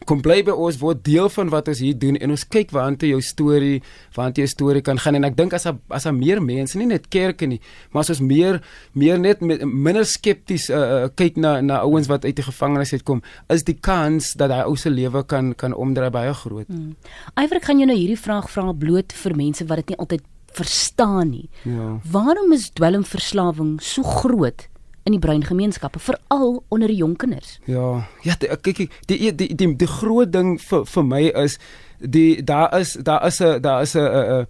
kom 0.07 0.23
bly 0.25 0.39
by 0.47 0.55
ons 0.55 0.79
word 0.81 1.03
deel 1.05 1.29
van 1.33 1.51
wat 1.53 1.69
ons 1.71 1.81
hier 1.83 1.97
doen 1.99 2.17
en 2.17 2.33
ons 2.35 2.45
kyk 2.55 2.71
waantoe 2.75 3.11
jou 3.11 3.21
storie 3.21 3.81
waantoe 4.15 4.45
jou 4.45 4.51
storie 4.51 4.83
kan 4.85 4.99
gaan 5.01 5.19
en 5.19 5.27
ek 5.27 5.37
dink 5.37 5.55
as 5.57 5.67
a, 5.69 5.75
as 5.93 6.07
a 6.07 6.13
meer 6.15 6.41
mense 6.43 6.79
nie 6.79 6.89
net 6.89 7.09
kerke 7.13 7.49
nie 7.49 7.59
maar 7.91 8.05
as 8.05 8.13
ons 8.15 8.23
meer 8.23 8.61
meer 8.93 9.19
net 9.21 9.41
met, 9.41 9.63
minder 9.65 10.05
skepties 10.07 10.69
uh, 10.71 10.77
uh, 10.77 11.09
kyk 11.15 11.37
na 11.41 11.57
na 11.61 11.81
ouens 11.83 12.09
wat 12.11 12.25
uit 12.25 12.35
die 12.37 12.45
gevangenis 12.47 12.95
uitkom 12.95 13.21
is 13.53 13.65
die 13.67 13.77
kans 13.77 14.33
dat 14.39 14.53
hy 14.53 14.63
ou 14.67 14.75
se 14.79 14.91
lewe 14.93 15.23
kan 15.27 15.53
kan 15.57 15.75
omdraai 15.75 16.11
baie 16.13 16.33
groot. 16.33 16.67
Hmm. 16.69 16.95
Eiwer 17.39 17.61
kan 17.63 17.79
jy 17.79 17.87
nou 17.89 17.97
hierdie 17.97 18.19
vraag 18.19 18.49
vra 18.51 18.71
bloot 18.73 19.15
vir 19.23 19.37
mense 19.37 19.67
wat 19.69 19.83
dit 19.83 19.93
nie 19.93 20.01
altyd 20.03 20.25
verstaan 20.57 21.31
nie. 21.33 21.49
Ja. 21.67 21.97
Waarom 22.11 22.53
is 22.55 22.69
dwelmverslawing 22.77 23.77
so 23.83 24.03
groot 24.03 24.67
in 25.07 25.15
die 25.15 25.23
bruin 25.23 25.43
gemeenskappe 25.43 25.99
veral 26.03 26.63
onder 26.67 26.91
die 26.91 26.99
jong 26.99 27.15
kinders. 27.17 27.57
Ja, 27.65 28.07
ja, 28.27 28.35
kyk 28.35 28.83
die 28.83 28.89
die 29.07 29.31
die 29.31 29.55
die, 29.55 29.69
die 29.79 29.91
groot 29.91 30.33
ding 30.33 30.57
vir 30.61 30.85
vir 30.85 31.07
my 31.07 31.21
is 31.45 31.57
die 31.99 32.43
daar 32.43 32.75
is 32.79 32.97
daar 32.99 33.25
is 33.27 33.39
'n 33.41 33.61
daar 33.61 33.81
is 33.81 33.95
'n 33.95 34.03
'n 34.03 34.47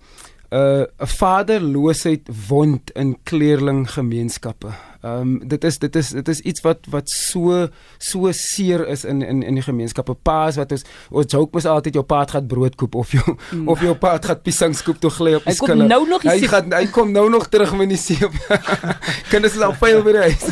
'n 0.49 0.87
vaderloosheid 0.97 2.29
wond 2.47 2.91
in 2.91 3.17
kleerling 3.23 3.85
gemeenskappe. 3.91 4.73
Ehm 5.07 5.21
um, 5.21 5.47
dit 5.47 5.63
is 5.63 5.77
dit 5.79 5.95
is 5.95 6.09
dit 6.09 6.27
is 6.27 6.39
iets 6.39 6.61
wat 6.65 6.87
wat 6.89 7.09
so 7.09 7.67
so 7.97 8.31
seer 8.31 8.87
is 8.87 9.05
in 9.05 9.21
in 9.21 9.43
in 9.43 9.59
die 9.59 9.63
gemeenskappe. 9.63 10.15
Paas 10.29 10.57
wat 10.59 10.71
ons 10.75 10.85
ons 11.09 11.31
joke 11.31 11.55
mos 11.55 11.67
altyd 11.69 11.99
jou 11.99 12.03
pa 12.05 12.23
het 12.25 12.47
brood 12.47 12.75
koop 12.75 12.95
of 12.95 13.11
jou 13.15 13.23
mm. 13.35 13.67
of 13.67 13.81
jou 13.81 13.95
pa 13.95 14.15
het 14.17 14.43
piesang 14.43 14.75
skoop 14.75 14.99
toe 15.03 15.11
gly 15.17 15.35
op 15.39 15.47
die 15.47 15.55
skille. 15.55 15.73
Hy 15.73 15.79
kom 15.79 15.91
nou 15.93 16.01
nog 16.09 16.25
hy 16.27 16.37
gaan 16.53 16.73
hy 16.75 16.85
kom 16.97 17.11
nou 17.15 17.27
nog 17.33 17.47
terug 17.53 17.75
met 17.79 17.91
die 17.93 17.99
seep. 18.01 18.33
Kinders 19.31 19.55
is 19.55 19.65
al 19.65 19.75
veel 19.79 20.03
by 20.05 20.15
huis. 20.27 20.47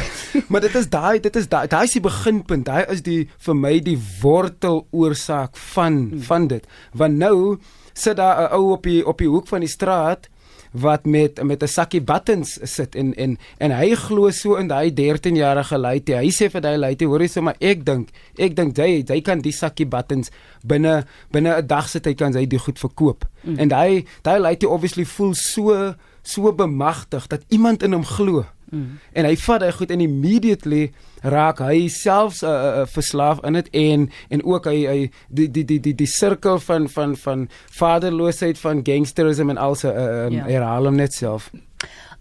maar 0.51 0.63
dit 0.65 0.75
is 0.75 0.89
daai 0.89 1.19
dit 1.19 1.41
is 1.41 1.49
daai 1.51 1.65
daai 1.71 1.83
is 1.89 1.97
die 1.97 2.05
beginpunt. 2.05 2.67
Daai 2.69 2.85
is 2.93 3.03
die 3.05 3.23
vir 3.47 3.59
my 3.63 3.75
die 3.83 3.97
wortel 4.21 4.85
oorsaak 4.91 5.57
van 5.73 5.99
mm. 6.05 6.27
van 6.29 6.47
dit. 6.53 6.69
Want 6.93 7.19
nou 7.21 7.57
sit 7.93 8.17
daar 8.21 8.47
'n 8.47 8.53
ou 8.53 8.71
op 8.77 8.83
die 8.83 9.01
op 9.05 9.17
die 9.17 9.31
hoek 9.31 9.47
van 9.47 9.59
die 9.59 9.71
straat 9.71 10.29
wat 10.75 11.05
met 11.05 11.43
met 11.43 11.63
'n 11.63 11.67
sakkie 11.67 12.01
buttons 12.01 12.59
sit 12.63 12.95
en 12.95 13.13
en 13.15 13.37
en 13.57 13.71
hy 13.71 13.95
glo 13.95 14.29
so 14.31 14.55
in 14.55 14.67
daai 14.67 14.91
13-jarige 14.91 15.77
lady. 15.77 16.13
Hy 16.13 16.29
sê 16.29 16.49
vir 16.49 16.61
daai 16.61 16.77
lady, 16.77 17.05
hoor 17.05 17.21
jy 17.21 17.27
so 17.27 17.41
maar 17.41 17.55
ek 17.59 17.85
dink, 17.85 18.09
ek 18.37 18.55
dink 18.55 18.77
jy 18.77 19.03
jy 19.07 19.21
kan 19.21 19.41
die 19.41 19.51
sakkie 19.51 19.85
buttons 19.85 20.31
binne 20.63 21.05
binne 21.31 21.57
'n 21.57 21.67
dag 21.67 21.87
sit 21.89 22.05
hy 22.05 22.13
kan 22.13 22.33
hy 22.33 22.45
dit 22.45 22.61
goed 22.61 22.79
verkoop. 22.79 23.25
Mm. 23.43 23.59
En 23.59 23.67
daai 23.67 24.05
daai 24.21 24.39
lady 24.39 24.65
obviously 24.65 25.05
voel 25.05 25.33
so 25.33 25.93
so 26.23 26.53
bemagtig 26.53 27.27
dat 27.27 27.41
iemand 27.49 27.83
in 27.83 27.93
hom 27.93 28.05
glo. 28.05 28.45
Mm. 28.71 28.99
En 29.13 29.25
hy 29.25 29.35
vat 29.35 29.61
hy 29.61 29.71
goed 29.71 29.91
en 29.91 30.01
immediately 30.01 30.91
raak 31.21 31.59
hy 31.59 31.87
selfs 31.87 32.41
'n 32.43 32.49
uh, 32.49 32.81
uh, 32.81 32.85
verslaaf 32.85 33.43
in 33.45 33.53
dit 33.53 33.69
en 33.73 34.09
en 34.29 34.43
ook 34.43 34.65
hy 34.65 34.79
hy 34.85 35.11
die 35.29 35.47
die 35.51 35.65
die 35.65 35.79
die 35.79 35.93
die 35.93 36.07
sirkel 36.09 36.59
van 36.59 36.89
van 36.89 37.15
van 37.15 37.47
vaderloosheid 37.71 38.57
van 38.57 38.81
gangsterisme 38.83 39.51
en 39.51 39.57
also 39.57 39.89
uh, 39.89 40.25
um, 40.25 40.33
ja. 40.33 40.45
herhaal 40.45 40.85
hom 40.85 40.95
net 40.95 41.13
self. 41.13 41.51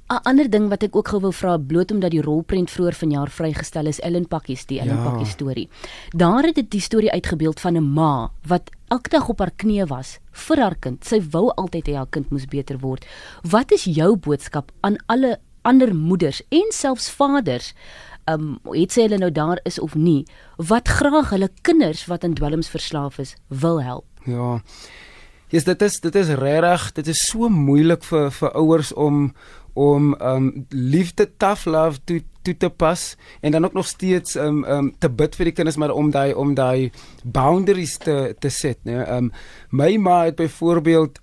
'n 0.04 0.20
Ander 0.28 0.50
ding 0.50 0.68
wat 0.68 0.83
ek 0.85 0.96
ook 0.96 1.09
gou 1.09 1.20
wil 1.20 1.33
vra 1.33 1.57
bloot 1.57 1.90
omdat 1.90 2.12
die 2.12 2.20
rolprent 2.22 2.70
vroeër 2.70 2.96
vanjaar 2.98 3.30
vrygestel 3.33 3.87
is 3.88 4.00
Ellen 4.04 4.26
Pakkies 4.28 4.66
die 4.68 4.80
Ellen 4.80 5.00
ja. 5.00 5.04
Pakkies 5.04 5.33
storie. 5.33 5.68
Daar 6.12 6.44
het 6.44 6.54
dit 6.61 6.70
die 6.70 6.80
storie 6.80 7.11
uitgebeeld 7.11 7.61
van 7.61 7.76
'n 7.76 7.92
ma 7.94 8.30
wat 8.46 8.70
elke 8.88 9.11
dag 9.11 9.28
op 9.28 9.38
haar 9.38 9.54
knieë 9.57 9.87
was 9.88 10.18
vir 10.33 10.61
haar 10.61 10.76
kind. 10.76 11.04
Sy 11.04 11.22
wou 11.30 11.48
altyd 11.57 11.88
hê 11.88 11.94
haar 11.96 12.11
kind 12.11 12.30
moes 12.30 12.46
beter 12.46 12.78
word. 12.78 13.07
Wat 13.42 13.72
is 13.72 13.85
jou 13.85 14.16
boodskap 14.16 14.72
aan 14.80 14.96
alle 15.07 15.38
ander 15.64 15.94
moeders 15.96 16.42
en 16.48 16.72
selfs 16.72 17.11
vaders 17.16 17.72
um 18.31 18.59
het 18.72 18.94
sê 18.94 19.05
hulle 19.05 19.20
nou 19.20 19.31
daar 19.33 19.61
is 19.68 19.79
of 19.81 19.94
nie 19.94 20.24
wat 20.57 20.88
graag 20.88 21.33
hulle 21.35 21.50
kinders 21.66 22.07
wat 22.09 22.24
aan 22.24 22.37
dwelms 22.38 22.70
verslaaf 22.72 23.18
is 23.18 23.35
wil 23.48 23.83
help. 23.83 24.07
Ja. 24.24 24.61
Yes, 25.53 25.64
dit 25.64 25.83
is 25.83 26.00
dit 26.00 26.14
is 26.14 26.33
regtig, 26.40 26.92
dit 26.96 27.09
is 27.12 27.27
so 27.29 27.48
moeilik 27.53 28.05
vir 28.09 28.31
vir 28.33 28.57
ouers 28.59 28.92
om 28.92 29.29
om 29.74 30.14
um 30.22 30.66
liefde 30.70 31.27
tough 31.37 31.66
love 31.66 32.00
toe 32.07 32.22
toe 32.46 32.57
te 32.57 32.68
pas 32.70 33.16
en 33.40 33.53
dan 33.53 33.64
ook 33.64 33.72
nog 33.72 33.87
steeds 33.87 34.37
um 34.37 34.64
um 34.64 34.92
te 34.98 35.11
bid 35.11 35.37
vir 35.37 35.50
die 35.50 35.55
kinders 35.55 35.77
maar 35.77 35.90
om 35.90 36.11
daai 36.11 36.35
om 36.35 36.55
daai 36.55 36.90
boundaries 37.24 37.98
te 37.98 38.37
te 38.38 38.48
set, 38.48 38.79
né? 38.85 39.03
Um 39.16 39.33
my 39.70 39.96
ma 39.96 40.24
het 40.24 40.37
byvoorbeeld 40.37 41.20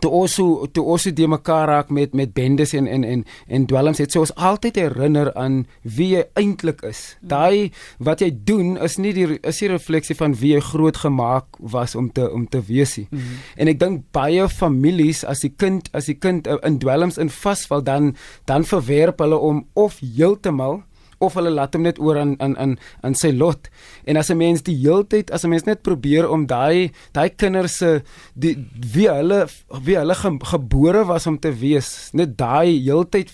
toe 0.00 0.10
ons 0.22 0.34
so 0.38 0.66
toe 0.72 0.84
ons 0.94 1.04
die 1.04 1.28
mekaar 1.28 1.68
raak 1.68 1.90
met 1.90 2.14
met 2.16 2.32
bendes 2.34 2.72
en 2.78 2.86
en 2.86 3.04
en 3.04 3.24
en 3.48 3.66
dwelms 3.66 4.00
het 4.02 4.12
so 4.12 4.24
ons 4.24 4.34
altyd 4.34 4.78
herinner 4.80 5.32
aan 5.38 5.62
wie 5.82 6.12
jy 6.16 6.24
eintlik 6.38 6.82
is. 6.88 7.02
Mm. 7.20 7.28
Daai 7.28 7.72
wat 7.98 8.24
jy 8.24 8.30
doen 8.48 8.76
is 8.78 8.98
nie 8.98 9.12
die 9.16 9.26
is 9.40 9.60
die 9.62 9.70
refleksie 9.72 10.16
van 10.18 10.36
wie 10.40 10.54
jy 10.54 10.62
groot 10.72 11.02
gemaak 11.04 11.58
was 11.58 11.96
om 11.98 12.10
te 12.12 12.28
om 12.30 12.46
te 12.48 12.62
wees 12.68 12.96
nie. 13.00 13.08
Mm. 13.10 13.42
En 13.56 13.72
ek 13.74 13.82
dink 13.82 14.06
baie 14.16 14.48
families 14.48 15.24
as 15.24 15.44
die 15.44 15.52
kind 15.52 15.90
as 15.92 16.08
die 16.10 16.18
kind 16.18 16.48
in 16.62 16.78
dwelms 16.82 17.18
in 17.18 17.32
vasval 17.32 17.84
dan 17.84 18.14
dan 18.50 18.64
verwerp 18.64 19.20
hulle 19.20 19.38
om 19.38 19.66
of 19.74 20.00
heeltemal 20.00 20.82
of 21.22 21.36
hulle 21.38 21.52
laat 21.54 21.76
hom 21.76 21.86
net 21.86 22.00
oor 22.02 22.18
aan 22.18 22.34
aan 22.42 22.56
aan 22.58 22.76
aan 23.02 23.16
sy 23.18 23.32
lot. 23.32 23.68
En 24.04 24.16
as 24.16 24.30
'n 24.30 24.36
mens 24.36 24.62
die 24.62 24.76
heeltyd 24.76 25.30
as 25.30 25.44
'n 25.44 25.50
mens 25.50 25.64
net 25.64 25.82
probeer 25.82 26.28
om 26.28 26.46
daai 26.46 26.92
daai 27.12 27.30
kinders 27.30 27.76
se 27.78 28.02
die 28.34 28.56
wie 28.94 29.08
hulle 29.08 29.46
wie 29.84 29.96
hulle 29.96 30.14
ge, 30.14 30.30
gebore 30.52 31.04
was 31.06 31.26
om 31.26 31.38
te 31.38 31.52
wees, 31.52 32.10
net 32.12 32.36
daai 32.36 32.82
heeltyd 32.82 33.30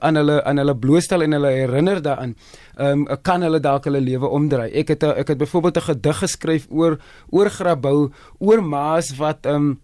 aan 0.00 0.16
hulle 0.16 0.44
aan 0.44 0.58
hulle 0.58 0.76
blootstel 0.76 1.22
en 1.22 1.32
hulle 1.32 1.50
herinner 1.50 2.02
daaraan. 2.02 2.34
Ehm 2.76 3.06
um, 3.06 3.18
kan 3.22 3.42
hulle 3.42 3.60
dalk 3.60 3.84
hulle 3.84 4.00
lewe 4.00 4.26
omdraai. 4.26 4.70
Ek 4.72 4.88
het 4.88 5.02
a, 5.02 5.14
ek 5.14 5.28
het 5.28 5.38
byvoorbeeld 5.38 5.76
'n 5.76 5.88
gedig 5.90 6.18
geskryf 6.18 6.66
oor 6.70 6.98
oor 7.30 7.50
grabou, 7.50 8.10
oor 8.38 8.62
maas 8.62 9.16
wat 9.16 9.46
ehm 9.46 9.54
um, 9.54 9.80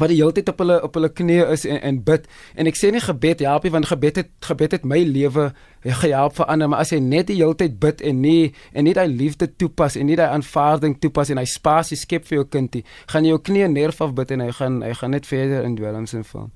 wat 0.00 0.12
die 0.12 0.18
hele 0.20 0.34
tyd 0.36 0.48
op 0.52 0.62
hulle 0.62 0.78
op 0.86 0.96
hulle 0.98 1.12
knieë 1.12 1.48
is 1.54 1.66
en, 1.68 1.80
en 1.86 2.02
bid. 2.04 2.28
En 2.56 2.70
ek 2.70 2.78
sê 2.78 2.90
nie 2.92 3.02
gebed 3.04 3.44
help 3.46 3.66
nie 3.66 3.74
want 3.74 3.90
gebed 3.90 4.22
het 4.22 4.30
gebed 4.48 4.78
het 4.78 4.86
my 4.88 5.02
lewe 5.06 5.50
gehelp 5.84 6.36
vir 6.36 6.50
ander 6.52 6.68
maar 6.68 6.84
as 6.84 6.92
jy 6.92 7.00
net 7.00 7.30
die 7.30 7.38
hele 7.40 7.56
tyd 7.56 7.78
bid 7.80 8.02
en 8.04 8.20
nie 8.20 8.52
en 8.72 8.84
nie 8.84 8.94
daai 8.96 9.08
liefde 9.08 9.48
toepas 9.48 9.96
en 9.96 10.10
nie 10.10 10.18
daai 10.20 10.28
aanvaarding 10.28 10.98
toepas 11.00 11.32
en 11.32 11.40
hy 11.40 11.46
spasie 11.48 11.96
skep 11.96 12.28
vir 12.28 12.42
jou 12.42 12.46
kindie 12.56 12.84
gaan 13.12 13.24
jy 13.24 13.34
jou 13.34 13.42
knieë 13.50 13.72
neerf 13.72 14.00
af 14.04 14.14
bid 14.16 14.36
en 14.36 14.44
hy 14.44 14.52
gaan 14.60 14.80
hy 14.84 14.94
gaan 15.00 15.16
net 15.16 15.28
verder 15.28 15.64
in 15.64 15.78
dwelms 15.80 16.16
inval 16.16 16.50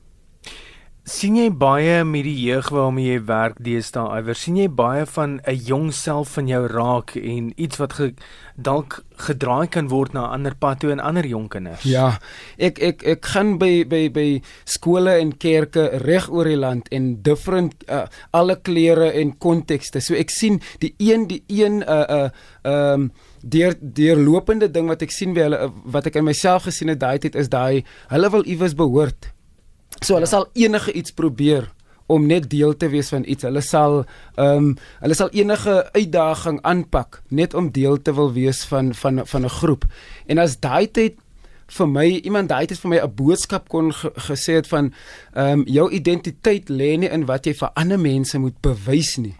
sien 1.04 1.34
jy 1.36 1.50
baie 1.52 1.98
met 2.08 2.24
die 2.24 2.46
jeug 2.46 2.70
waarmee 2.72 3.10
jy 3.12 3.24
werk 3.28 3.58
deesdae 3.60 4.06
iewers 4.22 4.40
sien 4.46 4.56
jy 4.56 4.70
baie 4.72 5.04
van 5.04 5.36
'n 5.44 5.60
jong 5.66 5.92
self 5.92 6.32
van 6.36 6.48
jou 6.48 6.66
raak 6.66 7.12
en 7.16 7.52
iets 7.60 7.76
wat 7.76 7.92
ge, 7.92 8.14
dalk 8.56 9.04
gedraai 9.16 9.68
kan 9.68 9.88
word 9.88 10.14
na 10.14 10.24
'n 10.24 10.32
ander 10.32 10.54
pad 10.54 10.80
toe 10.80 10.92
en 10.92 11.00
ander 11.00 11.26
jong 11.26 11.48
kinders? 11.48 11.82
Ja 11.84 12.18
ek 12.56 12.78
ek 12.78 13.04
ek 13.04 13.26
gaan 13.26 13.58
by 13.58 13.84
by 13.84 14.08
by 14.08 14.40
skole 14.64 15.20
en 15.20 15.36
kerke 15.36 16.00
reg 16.00 16.30
oor 16.30 16.44
die 16.44 16.56
land 16.56 16.88
en 16.88 17.20
different 17.22 17.84
uh, 17.88 18.06
alle 18.32 18.56
kleure 18.56 19.12
en 19.12 19.36
kontekste. 19.38 20.00
So 20.00 20.14
ek 20.14 20.30
sien 20.30 20.62
die 20.80 20.94
een 20.98 21.26
die 21.26 21.44
een 21.48 21.84
'n 21.84 21.88
uh, 21.88 22.30
'n 22.30 22.30
uh, 22.64 22.92
um, 22.92 23.12
deur 23.42 23.74
deurlopende 23.78 24.70
ding 24.70 24.88
wat 24.88 25.02
ek 25.02 25.10
sien 25.10 25.34
by 25.34 25.40
hulle 25.40 25.72
wat 25.84 26.06
ek 26.06 26.16
in 26.16 26.24
myself 26.24 26.64
gesien 26.64 26.88
het 26.88 27.00
daai 27.00 27.18
tyd 27.18 27.34
is 27.34 27.48
daai 27.48 27.84
hulle 28.08 28.30
wil 28.30 28.46
iewers 28.46 28.74
behoort 28.74 29.33
So 30.04 30.18
hulle 30.18 30.28
ja. 30.28 30.36
sal 30.36 30.46
enige 30.52 30.92
iets 30.92 31.14
probeer 31.16 31.70
om 32.06 32.26
net 32.28 32.50
deel 32.52 32.76
te 32.76 32.90
wees 32.92 33.08
van 33.12 33.24
iets. 33.26 33.46
Hulle 33.48 33.62
sal 33.64 34.02
ehm 34.36 34.70
um, 34.70 34.70
hulle 35.00 35.16
sal 35.16 35.32
enige 35.32 35.76
uitdaging 35.96 36.60
aanpak 36.62 37.22
net 37.28 37.54
om 37.54 37.70
deel 37.72 37.96
te 38.02 38.12
wil 38.14 38.32
wees 38.32 38.64
van 38.68 38.92
van 38.94 39.26
van 39.26 39.44
'n 39.44 39.56
groep. 39.58 39.84
En 40.26 40.38
as 40.38 40.60
daai 40.60 40.86
tyd 40.90 41.16
vir 41.66 41.88
my 41.88 42.06
iemand 42.06 42.48
daai 42.48 42.66
tyd 42.66 42.78
vir 42.78 42.90
my 42.90 42.98
'n 43.00 43.14
boodskap 43.14 43.68
kon 43.68 43.92
ge, 43.92 44.12
gesê 44.28 44.60
het 44.60 44.66
van 44.66 44.92
ehm 45.32 45.60
um, 45.60 45.64
jou 45.66 45.90
identiteit 45.90 46.68
lê 46.68 46.96
nie 46.98 47.08
in 47.08 47.24
wat 47.26 47.46
jy 47.46 47.54
vir 47.54 47.70
ander 47.74 48.00
mense 48.00 48.38
moet 48.38 48.60
bewys 48.60 49.16
nie. 49.16 49.36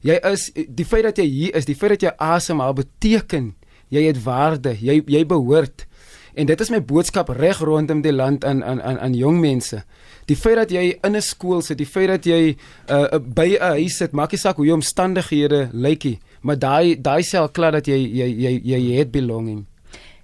Jy 0.00 0.18
is 0.32 0.50
die 0.68 0.84
feit 0.84 1.04
dat 1.04 1.18
jy 1.18 1.26
hier 1.26 1.54
is, 1.54 1.64
die 1.64 1.76
feit 1.76 1.90
dat 1.90 2.02
jy 2.02 2.12
asemhaal 2.16 2.74
beteken 2.74 3.54
jy 3.92 4.06
het 4.08 4.22
waarde, 4.24 4.76
jy 4.80 5.02
jy 5.06 5.24
behoort. 5.28 5.86
En 6.34 6.46
dit 6.46 6.60
is 6.60 6.70
my 6.70 6.80
boodskap 6.80 7.28
reg 7.28 7.58
rondom 7.60 8.00
die 8.00 8.12
land 8.12 8.44
aan 8.44 8.64
aan 8.64 8.80
aan 8.82 8.98
aan 8.98 9.14
jong 9.14 9.40
mense. 9.40 9.82
Die 10.30 10.36
feit 10.36 10.56
dat 10.56 10.70
jy 10.70 10.98
in 11.02 11.16
'n 11.16 11.22
skool 11.22 11.60
sit, 11.60 11.78
die 11.78 11.86
feit 11.86 12.08
dat 12.08 12.24
jy 12.24 12.56
uh, 12.88 13.18
by 13.20 13.56
'n 13.60 13.76
huis 13.76 13.96
sit, 13.96 14.12
maak 14.12 14.32
nie 14.32 14.38
saak 14.38 14.56
hoe 14.56 14.66
jou 14.66 14.74
omstandighede 14.74 15.68
lykie, 15.72 16.20
maar 16.40 16.58
daai 16.58 17.00
daai 17.00 17.22
sel 17.22 17.48
klaar 17.48 17.72
dat 17.72 17.86
jy 17.86 17.98
jy 17.98 18.28
jy 18.28 18.60
jy 18.64 18.96
het 18.98 19.10
belonging. 19.10 19.66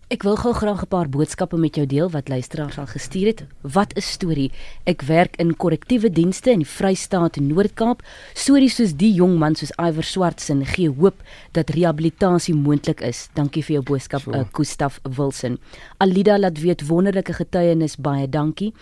Ek 0.08 0.22
wil 0.24 0.38
gou 0.40 0.54
graag 0.56 0.82
'n 0.82 0.88
paar 0.88 1.08
boodskappe 1.08 1.56
met 1.56 1.74
jou 1.76 1.86
deel 1.86 2.10
wat 2.10 2.28
luisteraars 2.28 2.78
al 2.78 2.86
gestuur 2.86 3.26
het. 3.26 3.44
Wat 3.60 3.92
'n 3.94 4.00
storie. 4.00 4.50
Ek 4.84 5.02
werk 5.02 5.36
in 5.36 5.56
korrektiewe 5.56 6.10
dienste 6.10 6.50
in 6.50 6.58
die 6.58 6.68
Vrystaat 6.68 7.36
in 7.36 7.46
Noord-Kaap. 7.46 8.02
Stories 8.32 8.74
soos 8.74 8.96
die 8.96 9.12
jong 9.12 9.38
man 9.38 9.54
soos 9.54 9.70
Iwer 9.76 10.02
Swartsen 10.02 10.64
gee 10.64 10.88
hoop 10.88 11.14
dat 11.52 11.70
rehabilitasie 11.70 12.54
moontlik 12.54 13.00
is. 13.00 13.28
Dankie 13.34 13.62
vir 13.62 13.72
jou 13.72 13.82
boodskap, 13.82 14.20
so. 14.20 14.32
uh, 14.32 14.44
Gustaf 14.52 15.00
Wilson. 15.02 15.58
Alida 15.98 16.38
laat 16.38 16.60
weet 16.60 16.86
wonderlike 16.86 17.32
getuienis, 17.32 17.96
baie 17.96 18.28
dankie. 18.28 18.72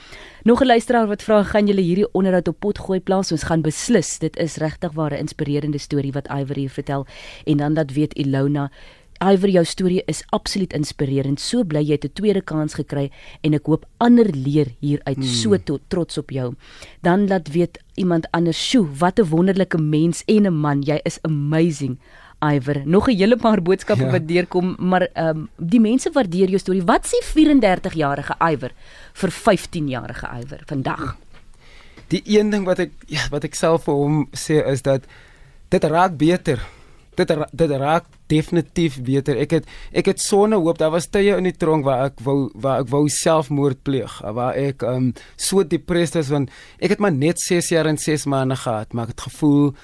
Nog 0.44 0.60
'n 0.60 0.66
luisteraar 0.66 1.06
wat 1.06 1.22
vra, 1.22 1.42
gaan 1.42 1.66
julle 1.66 1.82
hierdie 1.82 2.12
onderhoud 2.12 2.48
op 2.48 2.60
pot 2.60 2.78
gooi 2.78 3.00
plaas? 3.00 3.32
Ons 3.32 3.42
gaan 3.42 3.62
beslis. 3.62 4.18
Dit 4.18 4.36
is 4.36 4.56
regtig 4.56 4.92
'n 4.94 5.14
inspirerende 5.14 5.78
storie 5.78 6.12
wat 6.12 6.28
Iwer 6.28 6.56
hier 6.56 6.70
vertel. 6.70 7.06
En 7.44 7.56
dan 7.56 7.72
laat 7.72 7.92
weet 7.92 8.14
Ilona 8.14 8.70
Iver 9.20 9.48
jou 9.48 9.64
storie 9.64 10.02
is 10.06 10.22
absoluut 10.36 10.72
inspirerend. 10.76 11.40
So 11.40 11.64
bly 11.64 11.82
jy 11.82 11.98
'n 12.02 12.12
tweede 12.12 12.42
kans 12.42 12.74
gekry 12.74 13.10
en 13.42 13.54
ek 13.54 13.66
hoop 13.66 13.86
ander 13.98 14.26
leer 14.26 14.74
hieruit. 14.80 15.16
Hmm. 15.16 15.24
So 15.24 15.56
tot, 15.56 15.80
trots 15.88 16.18
op 16.18 16.30
jou. 16.30 16.54
Dan 17.02 17.28
laat 17.28 17.48
weet 17.48 17.78
iemand 17.94 18.26
anders, 18.30 18.58
"Sjoe, 18.58 18.86
wat 18.98 19.18
'n 19.18 19.28
wonderlike 19.28 19.78
mens 19.78 20.22
en 20.26 20.46
'n 20.46 20.54
man. 20.54 20.82
Jy 20.82 21.00
is 21.04 21.18
amazing." 21.22 21.98
Iver, 22.42 22.82
nog 22.84 23.08
'n 23.08 23.16
hele 23.16 23.36
paar 23.36 23.62
boodskappe 23.62 24.04
ja. 24.04 24.10
wat 24.10 24.28
deurkom, 24.28 24.76
maar 24.78 25.08
ehm 25.12 25.28
um, 25.28 25.48
die 25.56 25.80
mense 25.80 26.10
waardeer 26.12 26.48
jou 26.48 26.58
storie. 26.58 26.84
Wat 26.84 27.06
sê 27.06 27.24
34-jarige 27.24 28.34
Iver 28.52 28.72
vir 29.12 29.30
15-jarige 29.30 30.26
Iver 30.40 30.62
vandag? 30.66 31.16
Die 32.08 32.22
een 32.24 32.50
ding 32.50 32.64
wat 32.64 32.78
ek 32.78 32.92
ja, 33.06 33.28
wat 33.30 33.44
ek 33.44 33.54
self 33.54 33.84
vir 33.84 33.94
hom 33.94 34.28
sê 34.32 34.60
is 34.66 34.82
dat 34.82 35.04
dit 35.68 35.84
raak 35.84 36.16
beter 36.16 36.60
dit 37.16 37.32
dit 37.52 37.74
raak 37.80 38.06
definitief 38.30 39.00
beter. 39.02 39.38
Ek 39.40 39.56
het 39.58 39.68
ek 39.92 40.12
het 40.12 40.22
sonne 40.22 40.58
hoop. 40.60 40.78
Daar 40.78 40.94
was 40.94 41.08
tye 41.10 41.36
in 41.36 41.48
die 41.48 41.56
tronk 41.56 41.86
waar 41.86 42.10
ek 42.10 42.22
wou 42.26 42.50
waar 42.54 42.84
ek 42.84 42.92
wou 42.92 43.06
selfmoord 43.08 43.82
pleeg, 43.86 44.20
waar 44.22 44.56
ek 44.58 44.82
um 44.86 45.12
so 45.36 45.64
depressed 45.64 46.18
was 46.18 46.32
want 46.34 46.52
ek 46.78 46.96
het 46.96 47.02
maar 47.02 47.14
net 47.14 47.40
6 47.42 47.72
jaar 47.74 47.86
en 47.86 47.98
6 47.98 48.26
maande 48.26 48.56
gehad, 48.56 48.92
maar 48.92 49.08
ek 49.10 49.16
het 49.16 49.28
gevoel 49.30 49.74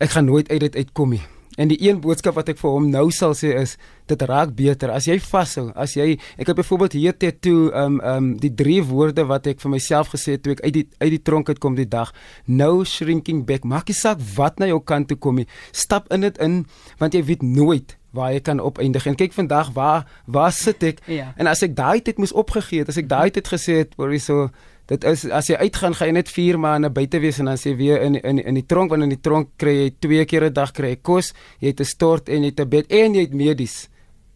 ek 0.00 0.16
gaan 0.16 0.30
nooit 0.30 0.48
uit 0.50 0.60
dit 0.68 0.82
uitkom 0.84 1.16
nie. 1.16 1.24
En 1.58 1.68
die 1.68 1.78
een 1.82 1.98
boodskap 2.00 2.36
wat 2.38 2.50
ek 2.52 2.60
vir 2.60 2.70
hom 2.70 2.86
nou 2.92 3.08
sal 3.14 3.34
sê 3.34 3.50
is 3.58 3.74
dit 4.10 4.22
raak 4.30 4.52
beter 4.58 4.92
as 4.94 5.08
jy 5.10 5.16
vashou. 5.22 5.70
As 5.74 5.96
jy 5.98 6.12
ek 6.38 6.52
het 6.52 6.58
byvoorbeeld 6.58 6.96
hier 6.98 7.16
dit 7.18 7.40
toe 7.42 7.70
um 7.74 7.98
um 8.06 8.32
die 8.38 8.52
drie 8.54 8.78
woorde 8.86 9.26
wat 9.26 9.48
ek 9.50 9.62
vir 9.62 9.74
myself 9.74 10.12
gesê 10.14 10.36
het 10.38 10.44
toe 10.46 10.54
ek 10.54 10.62
uit 10.66 10.74
die 10.78 10.86
uit 11.02 11.10
die 11.16 11.22
tronk 11.22 11.50
uitkom 11.50 11.78
die 11.78 11.88
dag. 11.90 12.12
No 12.46 12.84
shrinking 12.84 13.44
back. 13.46 13.64
Maak 13.64 13.90
nie 13.90 13.98
saak 13.98 14.22
wat 14.36 14.62
na 14.62 14.70
jou 14.70 14.80
kant 14.80 15.10
toe 15.10 15.18
kom 15.18 15.42
nie. 15.42 15.48
Stap 15.72 16.10
in 16.14 16.26
dit 16.26 16.38
in 16.38 16.62
want 17.02 17.18
jy 17.18 17.24
weet 17.26 17.42
nooit 17.42 17.96
waar 18.14 18.32
jy 18.34 18.40
kan 18.40 18.60
opeindig. 18.60 19.06
En 19.06 19.18
kyk 19.18 19.34
vandag 19.34 19.72
waar 19.74 20.06
waar 20.26 20.52
sit 20.52 20.82
ek? 20.82 21.02
Ja. 21.06 21.32
En 21.36 21.50
as 21.50 21.62
ek 21.66 21.74
daai 21.78 22.00
tyd 22.02 22.18
moes 22.18 22.34
opgegee 22.34 22.82
het, 22.82 22.90
as 22.90 22.98
ek 22.98 23.10
daai 23.10 23.30
tyd 23.30 23.50
gesê 23.50 23.82
het, 23.84 23.94
hoor 23.98 24.14
jy 24.14 24.22
so 24.22 24.50
dit 24.90 25.04
is 25.06 25.24
as 25.30 25.48
jy 25.50 25.58
uitgaan 25.60 25.94
gaan 25.94 26.10
jy 26.10 26.16
net 26.18 26.32
4 26.34 26.58
maande 26.58 26.90
buite 26.90 27.20
wees 27.22 27.38
en 27.38 27.50
dan 27.50 27.60
sê 27.60 27.76
weer 27.78 28.02
in 28.02 28.18
in 28.18 28.42
in 28.42 28.58
die 28.58 28.66
tronk 28.66 28.90
want 28.90 29.06
in 29.06 29.14
die 29.14 29.22
tronk 29.22 29.54
kry 29.56 29.76
jy 29.76 29.90
twee 30.02 30.24
keer 30.24 30.48
'n 30.48 30.52
dag 30.52 30.72
kry 30.72 30.94
jy 30.94 31.00
kos 31.02 31.32
jy 31.60 31.68
het 31.68 31.80
'n 31.80 31.84
stort 31.84 32.28
en 32.28 32.42
jy 32.42 32.50
het 32.50 32.60
'n 32.60 32.68
bed 32.68 32.86
en 32.90 33.14
jy 33.14 33.20
het 33.20 33.34
medies. 33.34 33.88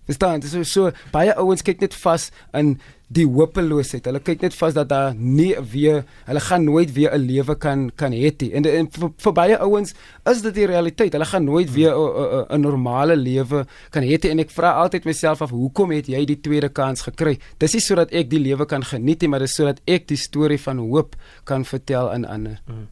Verstaan 0.06 0.40
dit 0.40 0.44
is 0.44 0.50
so, 0.52 0.62
so 0.62 0.92
baie 1.12 1.34
ouens 1.34 1.62
kyk 1.62 1.80
net 1.80 1.94
vas 1.94 2.30
in 2.52 2.78
die 3.14 3.26
hopeloosheid. 3.26 4.06
Hulle 4.08 4.20
kyk 4.24 4.42
net 4.44 4.56
vas 4.58 4.74
dat 4.76 4.88
daar 4.90 5.14
nie 5.14 5.52
weer 5.72 6.02
hulle 6.26 6.42
gaan 6.42 6.64
nooit 6.64 6.92
weer 6.92 7.14
'n 7.14 7.26
lewe 7.26 7.54
kan 7.54 7.90
kan 7.96 8.12
hê 8.12 8.32
nie. 8.38 8.52
En, 8.52 8.64
en 8.64 8.88
vir, 8.90 9.10
vir 9.16 9.32
baie 9.32 9.58
ouens 9.58 9.94
is 10.30 10.42
dit 10.42 10.54
die 10.54 10.66
realiteit. 10.66 11.12
Hulle 11.12 11.24
gaan 11.24 11.44
nooit 11.44 11.72
weer 11.72 11.94
'n 11.94 12.60
normale 12.60 13.16
lewe 13.16 13.66
kan 13.90 14.02
hê 14.02 14.18
nie. 14.22 14.30
En 14.30 14.38
ek 14.38 14.50
vra 14.50 14.72
altyd 14.72 15.04
myself 15.04 15.42
af, 15.42 15.50
hoekom 15.50 15.90
het 15.90 16.06
jy 16.06 16.24
die 16.24 16.40
tweede 16.40 16.68
kans 16.68 17.02
gekry? 17.02 17.38
Dis 17.58 17.72
nie 17.72 17.80
sodat 17.80 18.12
ek 18.12 18.30
die 18.30 18.40
lewe 18.40 18.66
kan 18.66 18.82
geniet 18.82 19.20
nie, 19.20 19.28
maar 19.28 19.40
dis 19.40 19.54
sodat 19.54 19.80
ek 19.86 20.08
die 20.08 20.16
storie 20.16 20.58
van 20.58 20.78
hoop 20.78 21.16
kan 21.44 21.64
vertel 21.64 22.10
aan 22.10 22.24
ander. 22.24 22.60
Hmm. 22.66 22.88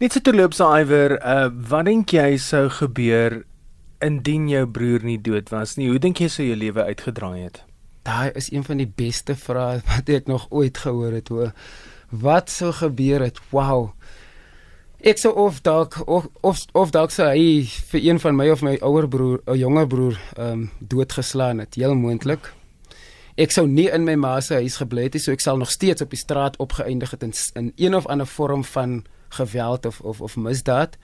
Net 0.00 0.12
so 0.12 0.20
terloops 0.20 0.60
Iwer, 0.60 1.18
uh, 1.24 1.50
wat 1.70 1.84
dink 1.84 2.12
jy 2.12 2.36
sou 2.36 2.68
gebeur 2.68 3.44
indien 4.04 4.48
jou 4.48 4.66
broer 4.66 5.04
nie 5.04 5.18
dood 5.18 5.48
was 5.50 5.76
nie? 5.76 5.88
Hoe 5.88 5.98
dink 5.98 6.20
jy 6.20 6.28
sou 6.28 6.44
jou 6.46 6.56
lewe 6.56 6.84
uitgedraai 6.84 7.46
het? 7.46 7.65
Daai 8.06 8.30
is 8.38 8.52
een 8.52 8.64
van 8.64 8.78
die 8.78 8.88
beste 8.88 9.34
vrae 9.34 9.82
wat 9.90 10.08
ek 10.14 10.30
nog 10.30 10.46
ooit 10.50 10.78
gehoor 10.78 11.12
het. 11.18 11.28
Hoe 11.28 11.52
wat 12.10 12.50
sou 12.50 12.72
gebeur 12.72 13.24
het? 13.26 13.40
Wow. 13.50 13.90
Ek 15.06 15.18
sou 15.20 15.34
of 15.34 15.60
dalk 15.66 15.98
of 16.06 16.28
of, 16.40 16.62
of 16.72 16.92
dalk 16.94 17.12
sou 17.14 17.26
hy 17.28 17.66
vir 17.90 18.06
een 18.06 18.20
van 18.22 18.38
my 18.38 18.46
of 18.50 18.62
my 18.64 18.76
ouer 18.80 19.08
broer, 19.08 19.42
'n 19.46 19.58
jonger 19.58 19.86
broer, 19.86 20.20
ehm 20.36 20.52
um, 20.52 20.70
doodgeslaan 20.80 21.58
het, 21.58 21.74
heel 21.74 21.94
moontlik. 21.94 22.52
Ek 23.36 23.52
sou 23.52 23.66
nie 23.68 23.90
in 23.92 24.04
my 24.04 24.14
ma 24.14 24.40
se 24.40 24.54
huis 24.54 24.78
gebly 24.80 25.02
het 25.02 25.14
nie, 25.14 25.20
so 25.20 25.32
ek 25.32 25.44
sal 25.44 25.58
nog 25.60 25.70
steeds 25.70 26.02
op 26.02 26.10
die 26.10 26.18
straat 26.18 26.56
opgeëindig 26.56 27.10
het 27.10 27.22
in, 27.22 27.34
in 27.54 27.72
een 27.76 27.94
of 27.94 28.06
ander 28.06 28.26
vorm 28.26 28.64
van 28.64 29.04
geweld 29.36 29.86
of 29.86 30.00
of 30.00 30.20
of 30.20 30.36
misdaad. 30.36 30.96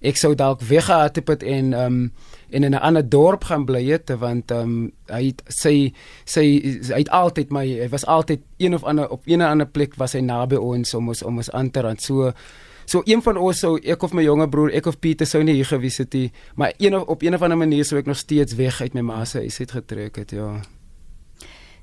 Ek 0.00 0.18
sou 0.20 0.34
dalk 0.34 0.60
weggehaat 0.60 1.16
het 1.16 1.42
en 1.42 1.72
ehm 1.72 1.84
um, 1.84 2.12
en 2.50 2.64
in 2.64 2.70
'n 2.70 2.80
ander 2.80 3.08
dorp 3.08 3.44
gaan 3.44 3.64
bly 3.64 3.84
het 3.84 4.10
want 4.18 4.50
ehm 4.50 4.60
um, 4.60 4.92
hy 5.06 5.34
sy 5.46 5.92
sy 6.24 6.44
hy 6.92 6.98
het 6.98 7.10
altyd 7.10 7.50
my 7.50 7.66
hy 7.66 7.88
was 7.88 8.06
altyd 8.06 8.40
een 8.56 8.74
of 8.74 8.84
ander 8.84 9.08
op 9.08 9.22
een 9.24 9.42
of 9.42 9.48
ander 9.48 9.66
plek 9.66 9.94
was 9.94 10.12
hy 10.12 10.20
naby 10.20 10.56
ons 10.56 10.94
om 10.94 11.08
ons 11.08 11.22
om 11.22 11.36
ons 11.36 11.50
aan 11.50 11.70
te 11.70 11.80
rand. 11.80 12.02
So 12.02 12.32
so 12.84 13.02
een 13.04 13.22
van 13.22 13.36
ons 13.36 13.58
sou 13.58 13.78
ek 13.82 14.02
of 14.02 14.12
my 14.12 14.22
jonger 14.22 14.48
broer, 14.48 14.70
ek 14.70 14.86
of 14.86 15.00
Pieter 15.00 15.26
sou 15.26 15.42
nie 15.42 15.54
hier 15.54 15.66
gewees 15.66 15.98
het 15.98 16.14
nie, 16.14 16.32
maar 16.54 16.72
een 16.78 16.96
of 16.96 17.02
op 17.02 17.22
een 17.22 17.34
of 17.34 17.42
ander 17.42 17.58
manier 17.58 17.84
sou 17.84 17.98
ek 17.98 18.06
nog 18.06 18.16
steeds 18.16 18.54
weg 18.54 18.80
uit 18.80 18.94
my 18.94 19.00
ma 19.00 19.24
se 19.24 19.38
huis 19.38 19.58
het 19.58 19.70
getrek 19.70 20.16
het, 20.16 20.30
ja. 20.30 20.75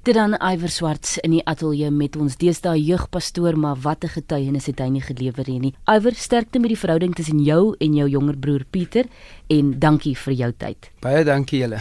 Dit 0.04 0.18
dan 0.20 0.34
Iwer 0.36 0.68
Swarts 0.68 1.14
in 1.24 1.32
die 1.32 1.46
ateljee 1.48 1.88
met 1.88 2.18
ons 2.20 2.34
deesdae 2.36 2.76
jeugpastoor, 2.84 3.56
maar 3.56 3.78
wat 3.86 4.04
'n 4.04 4.12
getuienis 4.18 4.66
het 4.66 4.80
hy 4.80 4.90
nie 4.90 5.02
gelewer 5.02 5.48
nie. 5.48 5.74
Iwer, 5.88 6.14
sterkte 6.14 6.60
met 6.60 6.68
die 6.68 6.78
verhouding 6.78 7.16
tussen 7.16 7.40
jou 7.40 7.76
en 7.80 7.94
jou 7.94 8.10
jonger 8.10 8.38
broer 8.38 8.66
Pieter 8.70 9.06
en 9.48 9.80
dankie 9.80 10.18
vir 10.18 10.34
jou 10.34 10.52
tyd. 10.58 10.92
Baie 11.00 11.24
dankie 11.24 11.60
julle. 11.60 11.80